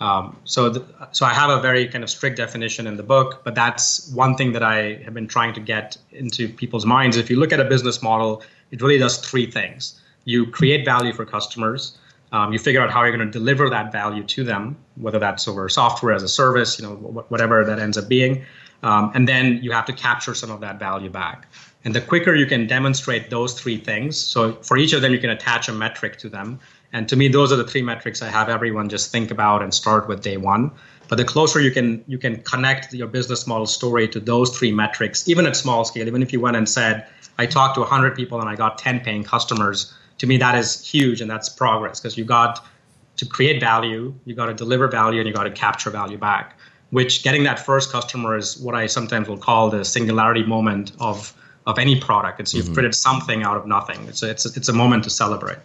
Um, 0.00 0.36
so, 0.44 0.84
so 1.12 1.24
I 1.24 1.32
have 1.32 1.50
a 1.50 1.60
very 1.60 1.86
kind 1.86 2.02
of 2.02 2.10
strict 2.10 2.36
definition 2.36 2.86
in 2.86 2.96
the 2.96 3.02
book, 3.02 3.42
but 3.44 3.54
that's 3.54 4.10
one 4.12 4.36
thing 4.36 4.52
that 4.52 4.62
I 4.62 4.94
have 5.04 5.14
been 5.14 5.28
trying 5.28 5.54
to 5.54 5.60
get 5.60 5.96
into 6.12 6.48
people's 6.48 6.84
minds. 6.84 7.16
If 7.16 7.30
you 7.30 7.36
look 7.36 7.52
at 7.52 7.60
a 7.60 7.64
business 7.64 8.02
model, 8.02 8.42
it 8.70 8.82
really 8.82 8.98
does 8.98 9.18
three 9.18 9.50
things: 9.50 10.00
you 10.24 10.46
create 10.46 10.84
value 10.84 11.12
for 11.12 11.24
customers, 11.24 11.96
um, 12.32 12.52
you 12.52 12.58
figure 12.58 12.80
out 12.80 12.90
how 12.90 13.04
you're 13.04 13.16
going 13.16 13.30
to 13.30 13.38
deliver 13.38 13.70
that 13.70 13.92
value 13.92 14.24
to 14.24 14.42
them, 14.42 14.76
whether 14.96 15.20
that's 15.20 15.46
over 15.46 15.68
software 15.68 16.12
as 16.12 16.24
a 16.24 16.28
service, 16.28 16.80
you 16.80 16.84
know, 16.84 16.96
wh- 16.96 17.30
whatever 17.30 17.64
that 17.64 17.78
ends 17.78 17.96
up 17.96 18.08
being, 18.08 18.44
um, 18.84 19.10
and 19.14 19.26
then 19.26 19.60
you 19.62 19.72
have 19.72 19.86
to 19.86 19.92
capture 19.94 20.34
some 20.34 20.50
of 20.50 20.60
that 20.60 20.78
value 20.78 21.08
back. 21.08 21.48
And 21.84 21.94
the 21.94 22.02
quicker 22.02 22.34
you 22.34 22.46
can 22.46 22.66
demonstrate 22.66 23.30
those 23.30 23.58
three 23.58 23.78
things, 23.78 24.16
so 24.16 24.52
for 24.62 24.76
each 24.76 24.92
of 24.92 25.00
them, 25.02 25.12
you 25.12 25.18
can 25.18 25.30
attach 25.30 25.68
a 25.68 25.72
metric 25.72 26.18
to 26.18 26.28
them. 26.28 26.60
And 26.92 27.08
to 27.08 27.16
me, 27.16 27.28
those 27.28 27.50
are 27.50 27.56
the 27.56 27.66
three 27.66 27.82
metrics 27.82 28.22
I 28.22 28.28
have 28.28 28.48
everyone 28.48 28.88
just 28.88 29.10
think 29.10 29.30
about 29.30 29.62
and 29.62 29.72
start 29.72 30.06
with 30.06 30.22
day 30.22 30.36
one. 30.36 30.70
But 31.08 31.16
the 31.16 31.24
closer 31.24 31.60
you 31.60 31.70
can 31.70 32.04
you 32.06 32.18
can 32.18 32.42
connect 32.42 32.92
your 32.94 33.08
business 33.08 33.46
model 33.46 33.66
story 33.66 34.06
to 34.08 34.20
those 34.20 34.56
three 34.56 34.72
metrics, 34.72 35.28
even 35.28 35.46
at 35.46 35.56
small 35.56 35.84
scale, 35.84 36.06
even 36.06 36.22
if 36.22 36.32
you 36.32 36.40
went 36.40 36.56
and 36.56 36.68
said, 36.68 37.06
I 37.38 37.46
talked 37.46 37.74
to 37.76 37.80
100 37.80 38.14
people 38.14 38.40
and 38.40 38.48
I 38.48 38.54
got 38.54 38.78
10 38.78 39.00
paying 39.00 39.24
customers, 39.24 39.92
to 40.18 40.26
me 40.26 40.36
that 40.38 40.54
is 40.54 40.86
huge 40.86 41.20
and 41.20 41.30
that's 41.30 41.48
progress 41.48 42.00
because 42.00 42.16
you 42.16 42.24
got 42.24 42.64
to 43.16 43.26
create 43.26 43.60
value, 43.60 44.14
you 44.24 44.34
got 44.34 44.46
to 44.46 44.54
deliver 44.54 44.88
value, 44.88 45.20
and 45.20 45.28
you 45.28 45.34
got 45.34 45.44
to 45.44 45.50
capture 45.50 45.90
value 45.90 46.18
back. 46.18 46.58
Which 46.94 47.22
getting 47.26 47.42
that 47.44 47.58
first 47.70 47.90
customer 47.96 48.36
is 48.36 48.56
what 48.64 48.74
I 48.82 48.86
sometimes 48.86 49.26
will 49.28 49.42
call 49.48 49.68
the 49.76 49.84
singularity 49.84 50.44
moment 50.56 50.92
of 51.00 51.16
of 51.66 51.78
any 51.78 51.96
product. 52.08 52.40
It's 52.40 52.52
you've 52.54 52.72
created 52.74 52.94
something 52.94 53.42
out 53.42 53.56
of 53.60 53.66
nothing. 53.66 54.00
It's 54.10 54.22
a, 54.22 54.28
it's 54.30 54.44
a, 54.46 54.50
it's 54.58 54.68
a 54.68 54.72
moment 54.72 55.02
to 55.04 55.10
celebrate. 55.10 55.58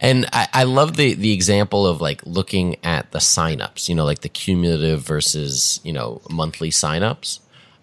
And 0.00 0.26
I, 0.32 0.48
I 0.60 0.64
love 0.64 0.96
the 0.96 1.14
the 1.14 1.32
example 1.32 1.86
of 1.86 2.00
like 2.00 2.20
looking 2.24 2.76
at 2.84 3.10
the 3.12 3.18
signups, 3.18 3.88
you 3.88 3.94
know, 3.94 4.04
like 4.12 4.20
the 4.20 4.28
cumulative 4.30 5.00
versus 5.02 5.80
you 5.84 5.92
know 5.92 6.20
monthly 6.30 6.70
signups, 6.70 7.40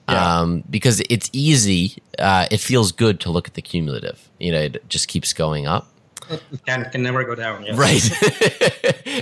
Yeah. 0.10 0.40
um, 0.40 0.64
because 0.70 1.02
it's 1.10 1.30
easy. 1.34 2.02
Uh, 2.18 2.46
it 2.52 2.60
feels 2.60 2.92
good 2.92 3.20
to 3.22 3.32
look 3.32 3.48
at 3.48 3.54
the 3.56 3.62
cumulative. 3.62 4.18
You 4.40 4.52
know, 4.54 4.62
it 4.62 4.88
just 4.90 5.08
keeps 5.08 5.34
going 5.34 5.68
up, 5.68 5.86
Can 6.68 6.86
can 6.92 7.02
never 7.04 7.24
go 7.24 7.36
down. 7.36 7.66
Yeah. 7.66 7.74
right? 7.76 8.06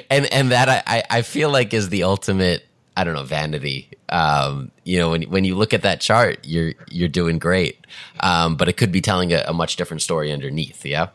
and 0.09 0.25
and 0.31 0.51
that 0.51 0.67
I 0.87 1.03
I 1.17 1.21
feel 1.21 1.49
like 1.49 1.73
is 1.73 1.89
the 1.89 2.03
ultimate. 2.03 2.61
I 2.97 3.03
don't 3.03 3.13
know 3.13 3.23
vanity. 3.23 3.89
Um, 4.09 4.71
you 4.83 4.97
know, 4.97 5.11
when 5.11 5.23
when 5.23 5.45
you 5.45 5.55
look 5.55 5.73
at 5.73 5.81
that 5.83 6.01
chart, 6.01 6.39
you're 6.43 6.73
you're 6.89 7.09
doing 7.09 7.39
great, 7.39 7.85
um, 8.19 8.55
but 8.55 8.67
it 8.67 8.73
could 8.73 8.91
be 8.91 9.01
telling 9.01 9.31
a, 9.33 9.43
a 9.47 9.53
much 9.53 9.75
different 9.75 10.01
story 10.01 10.31
underneath. 10.31 10.85
Yeah. 10.85 11.07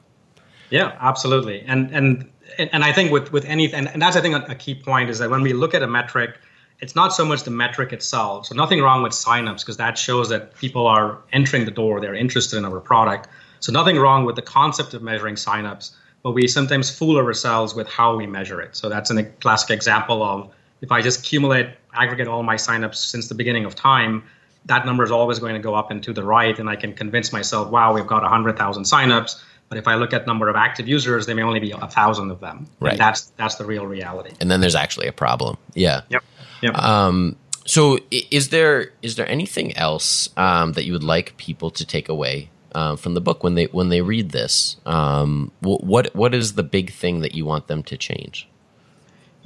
Yeah, 0.71 0.97
absolutely. 1.01 1.63
And 1.67 1.91
and 1.95 2.31
and 2.59 2.85
I 2.85 2.93
think 2.93 3.13
with 3.13 3.33
with 3.33 3.45
any 3.45 3.73
and, 3.73 3.91
that's 4.01 4.17
I 4.17 4.21
think 4.21 4.49
a 4.49 4.55
key 4.55 4.75
point 4.75 5.11
is 5.11 5.19
that 5.19 5.31
when 5.31 5.43
we 5.43 5.53
look 5.53 5.75
at 5.75 5.83
a 5.83 5.87
metric, 5.87 6.39
it's 6.81 6.95
not 6.95 7.13
so 7.13 7.25
much 7.25 7.45
the 7.45 7.51
metric 7.51 7.93
itself. 7.93 8.47
So 8.47 8.55
nothing 8.55 8.81
wrong 8.81 9.03
with 9.03 9.13
signups 9.13 9.61
because 9.61 9.77
that 9.77 9.99
shows 9.99 10.29
that 10.31 10.55
people 10.57 10.87
are 10.87 11.19
entering 11.33 11.65
the 11.65 11.71
door, 11.71 12.01
they're 12.01 12.15
interested 12.15 12.57
in 12.57 12.65
our 12.65 12.81
product. 12.81 13.29
So 13.61 13.73
nothing 13.73 13.97
wrong 13.97 14.25
with 14.25 14.37
the 14.37 14.43
concept 14.43 14.95
of 14.95 15.03
measuring 15.03 15.37
signups, 15.37 15.93
but 16.23 16.33
we 16.33 16.47
sometimes 16.47 16.91
fool 16.91 17.17
ourselves 17.17 17.75
with 17.75 17.89
how 17.89 18.17
we 18.17 18.27
measure 18.27 18.61
it. 18.61 18.77
So 18.77 18.89
that's 18.89 19.11
a 19.11 19.25
classic 19.25 19.71
example 19.71 20.23
of 20.23 20.51
if 20.81 20.93
I 20.93 21.03
just 21.03 21.21
accumulate, 21.21 21.69
aggregate 21.95 22.29
all 22.29 22.43
my 22.43 22.57
signups 22.57 22.97
since 22.97 23.29
the 23.29 23.35
beginning 23.35 23.65
of 23.65 23.75
time, 23.75 24.23
that 24.67 24.85
number 24.85 25.05
is 25.05 25.11
always 25.11 25.39
going 25.39 25.55
to 25.55 25.61
go 25.61 25.75
up 25.75 25.91
and 25.91 26.03
to 26.03 26.13
the 26.13 26.23
right, 26.23 26.59
and 26.59 26.69
I 26.69 26.77
can 26.77 26.93
convince 26.93 27.33
myself, 27.33 27.71
wow, 27.71 27.95
we've 27.95 28.07
got 28.07 28.23
100,000 28.23 28.83
signups. 28.83 29.43
But 29.69 29.79
if 29.79 29.89
I 29.89 29.97
look 29.97 30.13
at 30.13 30.27
number 30.27 30.49
of 30.49 30.57
active 30.57 30.87
users, 30.87 31.27
there 31.27 31.35
may 31.35 31.43
only 31.43 31.61
be 31.61 31.73
a 31.73 31.89
thousand 31.89 32.31
of 32.31 32.41
them. 32.41 32.69
Right. 32.79 32.93
And 32.93 33.01
that's 33.01 33.33
that's 33.37 33.57
the 33.57 33.65
real 33.65 33.85
reality. 33.85 34.31
And 34.41 34.49
then 34.49 34.61
there's 34.61 34.77
actually 34.77 35.09
a 35.09 35.13
problem. 35.13 35.57
Yeah. 35.75 36.03
Yep. 36.09 36.25
Yep. 36.63 36.75
Um, 36.79 37.37
so 37.65 37.99
is 38.11 38.51
there 38.51 38.93
is 39.03 39.17
there 39.17 39.29
anything 39.29 39.77
else 39.77 40.29
um, 40.37 40.75
that 40.75 40.85
you 40.85 40.93
would 40.93 41.03
like 41.03 41.37
people 41.37 41.71
to 41.73 41.85
take 41.85 42.09
away 42.09 42.51
uh, 42.77 42.95
from 42.95 43.15
the 43.15 43.21
book 43.21 43.43
when 43.43 43.57
they 43.57 43.65
when 43.67 43.89
they 43.89 44.03
read 44.03 44.31
this? 44.31 44.77
Um, 44.87 45.51
what 45.61 46.15
what 46.15 46.33
is 46.33 46.55
the 46.55 46.63
big 46.63 46.93
thing 46.93 47.21
that 47.21 47.35
you 47.35 47.45
want 47.45 47.67
them 47.67 47.83
to 47.85 47.97
change? 47.97 48.49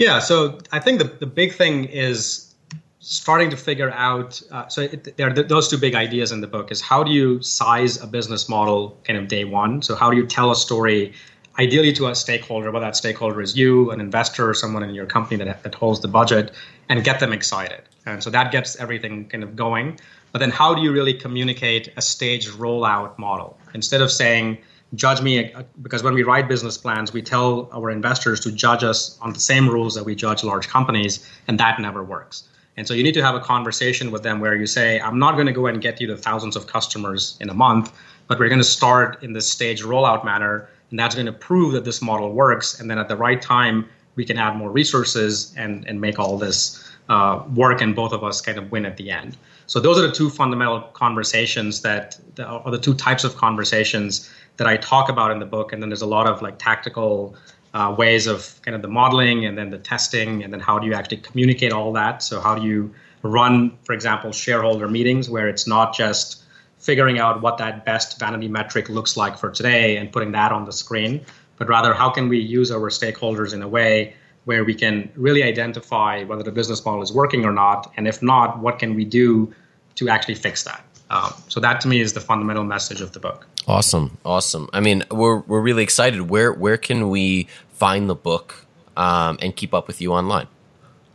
Yeah, 0.01 0.19
so 0.19 0.57
I 0.73 0.79
think 0.79 0.99
the, 0.99 1.05
the 1.05 1.27
big 1.27 1.53
thing 1.53 1.85
is 1.85 2.55
starting 3.01 3.51
to 3.51 3.57
figure 3.57 3.91
out. 3.91 4.41
Uh, 4.51 4.67
so 4.67 4.81
it, 4.81 5.15
there 5.19 5.27
are 5.27 5.35
th- 5.35 5.49
those 5.49 5.69
two 5.69 5.77
big 5.77 5.95
ideas 5.95 6.33
in 6.33 6.41
the 6.41 6.47
book: 6.47 6.71
is 6.71 6.81
how 6.81 7.05
do 7.05 7.13
you 7.13 7.43
size 7.43 8.01
a 8.01 8.07
business 8.07 8.49
model 8.49 8.99
kind 9.05 9.19
of 9.19 9.29
day 9.29 9.45
one? 9.45 9.83
So 9.83 9.95
how 9.95 10.11
do 10.11 10.17
you 10.17 10.25
tell 10.25 10.51
a 10.53 10.57
story, 10.57 11.13
ideally 11.59 11.93
to 11.93 12.07
a 12.07 12.15
stakeholder, 12.15 12.71
whether 12.71 12.87
that 12.87 12.97
stakeholder 12.97 13.43
is 13.43 13.59
you, 13.59 13.91
an 13.91 14.01
investor, 14.01 14.49
or 14.49 14.55
someone 14.55 14.83
in 14.83 14.95
your 14.95 15.05
company 15.05 15.37
that 15.45 15.63
that 15.65 15.75
holds 15.75 16.01
the 16.01 16.09
budget, 16.09 16.53
and 16.89 17.05
get 17.05 17.21
them 17.21 17.35
excited. 17.35 17.83
And 18.07 18.23
so 18.23 18.31
that 18.31 18.53
gets 18.53 18.77
everything 18.77 19.29
kind 19.29 19.45
of 19.45 19.55
going. 19.55 20.01
But 20.33 20.39
then 20.39 20.51
how 20.51 20.75
do 20.75 20.81
you 20.81 20.93
really 20.93 21.13
communicate 21.13 21.93
a 21.99 22.01
staged 22.01 22.49
rollout 22.53 23.19
model 23.19 23.59
instead 23.75 24.01
of 24.01 24.11
saying 24.11 24.57
judge 24.95 25.23
me 25.23 25.53
because 25.83 26.03
when 26.03 26.15
we 26.15 26.23
write 26.23 26.49
business 26.49 26.77
plans 26.77 27.13
we 27.13 27.23
tell 27.23 27.69
our 27.73 27.91
investors 27.91 28.41
to 28.41 28.51
judge 28.51 28.83
us 28.83 29.19
on 29.21 29.33
the 29.33 29.41
same 29.41 29.69
rules 29.69 29.95
that 29.95 30.05
we 30.05 30.15
judge 30.15 30.43
large 30.43 30.69
companies 30.69 31.29
and 31.47 31.59
that 31.59 31.81
never 31.81 32.03
works. 32.03 32.45
And 32.77 32.89
so 32.89 32.95
you 32.95 33.03
need 33.03 33.15
to 33.15 33.23
have 33.23 33.35
a 33.35 33.41
conversation 33.41 34.11
with 34.11 34.23
them 34.23 34.41
where 34.41 34.55
you 34.55 34.67
say 34.67 35.01
i'm 35.01 35.19
not 35.19 35.35
going 35.35 35.47
to 35.47 35.53
go 35.53 35.67
and 35.67 35.81
get 35.81 36.01
you 36.01 36.07
to 36.09 36.17
thousands 36.17 36.57
of 36.57 36.67
customers 36.67 37.37
in 37.41 37.51
a 37.51 37.55
month 37.55 37.93
but 38.27 38.39
we're 38.39 38.49
going 38.49 38.61
to 38.61 38.65
start 38.65 39.23
in 39.23 39.33
this 39.33 39.51
stage 39.51 39.83
rollout 39.83 40.25
manner 40.25 40.69
and 40.91 40.99
that's 40.99 41.15
going 41.15 41.27
to 41.27 41.33
prove 41.33 41.73
that 41.73 41.85
this 41.85 42.03
model 42.03 42.33
works 42.33 42.81
and 42.81 42.91
then 42.91 42.99
at 42.99 43.09
the 43.09 43.17
right 43.17 43.41
time 43.43 43.89
we 44.17 44.25
can 44.25 44.37
add 44.39 44.57
more 44.57 44.71
resources 44.71 45.55
and 45.57 45.87
and 45.87 46.01
make 46.01 46.19
all 46.19 46.37
this 46.37 46.91
uh, 47.11 47.43
work 47.55 47.81
and 47.81 47.95
both 47.95 48.13
of 48.13 48.23
us 48.23 48.41
kind 48.41 48.57
of 48.57 48.71
win 48.71 48.87
at 48.87 48.97
the 48.97 49.11
end. 49.11 49.37
So 49.67 49.81
those 49.81 49.99
are 49.99 50.07
the 50.07 50.13
two 50.13 50.31
fundamental 50.31 50.81
conversations 50.95 51.83
that 51.83 52.19
are 52.39 52.71
the 52.71 52.79
two 52.79 52.95
types 52.95 53.25
of 53.25 53.37
conversations 53.37 54.31
that 54.61 54.67
I 54.67 54.77
talk 54.77 55.09
about 55.09 55.31
in 55.31 55.39
the 55.39 55.47
book. 55.47 55.73
And 55.73 55.83
then 55.83 55.89
there's 55.89 56.03
a 56.03 56.07
lot 56.19 56.27
of 56.27 56.43
like 56.43 56.59
tactical 56.59 57.35
uh, 57.73 57.95
ways 57.97 58.27
of 58.27 58.61
kind 58.61 58.75
of 58.75 58.83
the 58.83 58.89
modeling 58.89 59.47
and 59.47 59.57
then 59.57 59.71
the 59.71 59.79
testing 59.79 60.45
and 60.45 60.53
then 60.53 60.61
how 60.61 60.79
do 60.79 60.87
you 60.87 60.93
actually 60.93 61.17
communicate 61.17 61.73
all 61.73 61.95
that. 61.95 62.23
So 62.23 62.43
how 62.43 62.55
do 62.57 62.67
you 62.67 62.95
run, 63.23 63.79
for 63.85 63.95
example, 63.95 64.33
shareholder 64.33 64.87
meetings 64.87 65.31
where 65.31 65.49
it's 65.49 65.67
not 65.67 65.95
just 65.95 66.43
figuring 66.77 67.19
out 67.19 67.41
what 67.41 67.57
that 67.57 67.87
best 67.87 68.19
vanity 68.19 68.49
metric 68.49 68.91
looks 68.91 69.17
like 69.17 69.39
for 69.39 69.51
today 69.51 69.97
and 69.97 70.13
putting 70.13 70.33
that 70.33 70.53
on 70.53 70.67
the 70.67 70.73
screen, 70.73 71.25
but 71.57 71.67
rather 71.67 71.95
how 71.95 72.11
can 72.11 72.29
we 72.29 72.39
use 72.39 72.71
our 72.71 72.91
stakeholders 72.91 73.55
in 73.55 73.63
a 73.63 73.69
way 73.69 74.15
where 74.45 74.63
we 74.63 74.75
can 74.75 75.11
really 75.17 75.43
identify 75.43 76.23
whether 76.25 76.43
the 76.43 76.53
business 76.53 76.85
model 76.85 77.01
is 77.01 77.15
working 77.15 77.47
or 77.47 77.53
not, 77.53 77.91
and 77.97 78.07
if 78.07 78.23
not, 78.23 78.59
what 78.59 78.79
can 78.79 78.95
we 78.95 79.07
do 79.07 79.55
to 79.95 80.11
actually 80.11 80.35
fix 80.35 80.65
that? 80.65 80.85
Um, 81.09 81.33
so 81.49 81.61
that 81.61 81.81
to 81.81 81.89
me 81.89 82.01
is 82.01 82.13
the 82.13 82.21
fundamental 82.21 82.65
message 82.65 83.01
of 83.01 83.13
the 83.13 83.21
book. 83.21 83.47
Awesome, 83.71 84.19
awesome. 84.25 84.69
I 84.73 84.81
mean, 84.81 85.05
we're 85.13 85.39
we're 85.43 85.61
really 85.61 85.85
excited. 85.85 86.29
Where 86.29 86.53
where 86.53 86.77
can 86.77 87.09
we 87.09 87.47
find 87.71 88.11
the 88.11 88.17
book 88.17 88.67
um, 88.97 89.39
and 89.41 89.55
keep 89.55 89.73
up 89.73 89.87
with 89.87 90.01
you 90.01 90.13
online? 90.13 90.49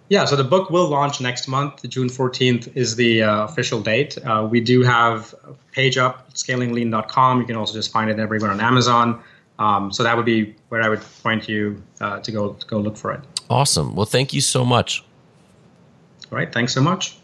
Yeah, 0.07 0.23
so 0.23 0.37
the 0.37 0.45
book 0.45 0.69
will 0.69 0.87
launch 0.87 1.19
next 1.19 1.49
month. 1.49 1.83
June 1.89 2.07
14th 2.07 2.71
is 2.73 2.95
the 2.95 3.23
uh, 3.23 3.43
official 3.43 3.81
date. 3.81 4.17
Uh, 4.19 4.47
we 4.49 4.61
do 4.61 4.83
have 4.83 5.35
a 5.43 5.51
page 5.73 5.97
up, 5.97 6.33
scalinglean.com. 6.33 7.41
You 7.41 7.45
can 7.45 7.57
also 7.57 7.73
just 7.73 7.91
find 7.91 8.09
it 8.09 8.19
everywhere 8.19 8.51
on 8.51 8.61
Amazon. 8.61 9.21
Um, 9.59 9.91
so 9.91 10.03
that 10.03 10.15
would 10.15 10.25
be 10.25 10.55
where 10.69 10.81
I 10.81 10.87
would 10.87 11.01
point 11.23 11.49
you 11.49 11.83
uh, 11.99 12.21
to 12.21 12.31
go 12.31 12.53
to 12.53 12.65
go 12.67 12.79
look 12.79 12.95
for 12.95 13.11
it. 13.11 13.19
Awesome. 13.49 13.95
Well, 13.95 14.05
thank 14.05 14.31
you 14.31 14.39
so 14.39 14.63
much. 14.63 15.03
All 16.31 16.37
right. 16.37 16.53
Thanks 16.53 16.73
so 16.73 16.81
much. 16.81 17.17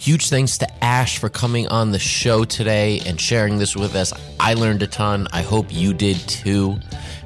Huge 0.00 0.28
thanks 0.28 0.58
to 0.58 0.84
Ash 0.84 1.18
for 1.18 1.28
coming 1.28 1.66
on 1.66 1.90
the 1.90 1.98
show 1.98 2.44
today 2.44 3.00
and 3.04 3.20
sharing 3.20 3.58
this 3.58 3.74
with 3.74 3.96
us. 3.96 4.12
I 4.38 4.54
learned 4.54 4.80
a 4.82 4.86
ton. 4.86 5.26
I 5.32 5.42
hope 5.42 5.66
you 5.74 5.92
did 5.92 6.16
too. 6.18 6.78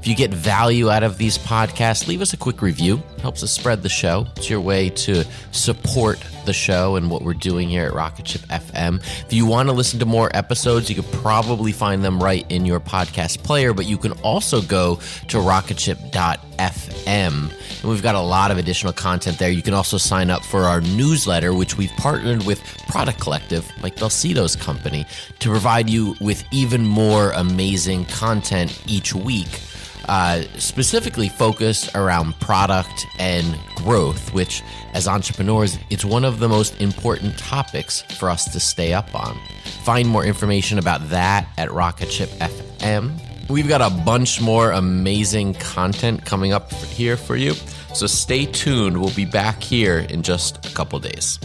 If 0.02 0.08
you 0.08 0.16
get 0.16 0.34
value 0.34 0.90
out 0.90 1.04
of 1.04 1.16
these 1.16 1.38
podcasts, 1.38 2.08
leave 2.08 2.20
us 2.20 2.32
a 2.32 2.36
quick 2.36 2.60
review. 2.60 3.00
It 3.14 3.20
helps 3.20 3.44
us 3.44 3.52
spread 3.52 3.84
the 3.84 3.88
show. 3.88 4.26
It's 4.36 4.50
your 4.50 4.60
way 4.60 4.88
to 4.88 5.24
support 5.52 6.18
the 6.44 6.52
show 6.52 6.96
and 6.96 7.08
what 7.08 7.22
we're 7.22 7.34
doing 7.34 7.68
here 7.68 7.84
at 7.84 7.94
Rocket 7.94 8.26
Ship 8.26 8.40
FM. 8.48 8.96
If 9.24 9.32
you 9.32 9.46
want 9.46 9.68
to 9.68 9.72
listen 9.72 10.00
to 10.00 10.04
more 10.04 10.28
episodes, 10.34 10.90
you 10.90 10.96
could 11.00 11.12
probably 11.20 11.70
find 11.70 12.02
them 12.02 12.20
right 12.20 12.44
in 12.50 12.66
your 12.66 12.80
podcast 12.80 13.44
player, 13.44 13.72
but 13.72 13.86
you 13.86 13.96
can 13.96 14.10
also 14.24 14.60
go 14.60 14.96
to 15.28 15.36
rocketship.fm. 15.36 17.06
And 17.06 17.88
we've 17.88 18.02
got 18.02 18.16
a 18.16 18.20
lot 18.20 18.50
of 18.50 18.58
additional 18.58 18.92
content 18.92 19.38
there. 19.38 19.52
You 19.52 19.62
can 19.62 19.72
also 19.72 19.98
sign 19.98 20.30
up 20.30 20.44
for 20.44 20.62
our 20.62 20.80
newsletter, 20.80 21.54
which 21.54 21.78
we've 21.78 21.92
partnered 21.96 22.44
with 22.44 22.60
Product 22.88 23.20
Collective, 23.20 23.70
Mike 23.80 23.94
Belsito's 23.94 24.56
company, 24.56 25.06
to 25.38 25.48
provide 25.48 25.88
you 25.88 26.16
with 26.20 26.42
even 26.50 26.84
more 26.84 27.30
amazing 27.36 28.04
content 28.06 28.82
each 28.88 29.14
week 29.14 29.60
uh, 30.08 30.42
specifically 30.58 31.28
focused 31.28 31.94
around 31.94 32.38
product 32.40 33.06
and 33.18 33.58
growth, 33.76 34.32
which, 34.32 34.62
as 34.94 35.08
entrepreneurs, 35.08 35.78
it's 35.90 36.04
one 36.04 36.24
of 36.24 36.38
the 36.38 36.48
most 36.48 36.80
important 36.80 37.38
topics 37.38 38.02
for 38.18 38.28
us 38.30 38.50
to 38.52 38.60
stay 38.60 38.92
up 38.92 39.14
on. 39.14 39.38
Find 39.84 40.08
more 40.08 40.24
information 40.24 40.78
about 40.78 41.08
that 41.10 41.48
at 41.58 41.70
Rocketship 41.70 42.28
FM. 42.30 43.20
We've 43.48 43.68
got 43.68 43.80
a 43.80 43.90
bunch 43.90 44.40
more 44.40 44.70
amazing 44.70 45.54
content 45.54 46.24
coming 46.24 46.52
up 46.52 46.72
here 46.72 47.16
for 47.16 47.36
you, 47.36 47.54
so 47.94 48.06
stay 48.06 48.46
tuned. 48.46 49.00
We'll 49.00 49.14
be 49.14 49.24
back 49.24 49.62
here 49.62 49.98
in 49.98 50.22
just 50.22 50.64
a 50.64 50.74
couple 50.74 50.98
days. 51.00 51.38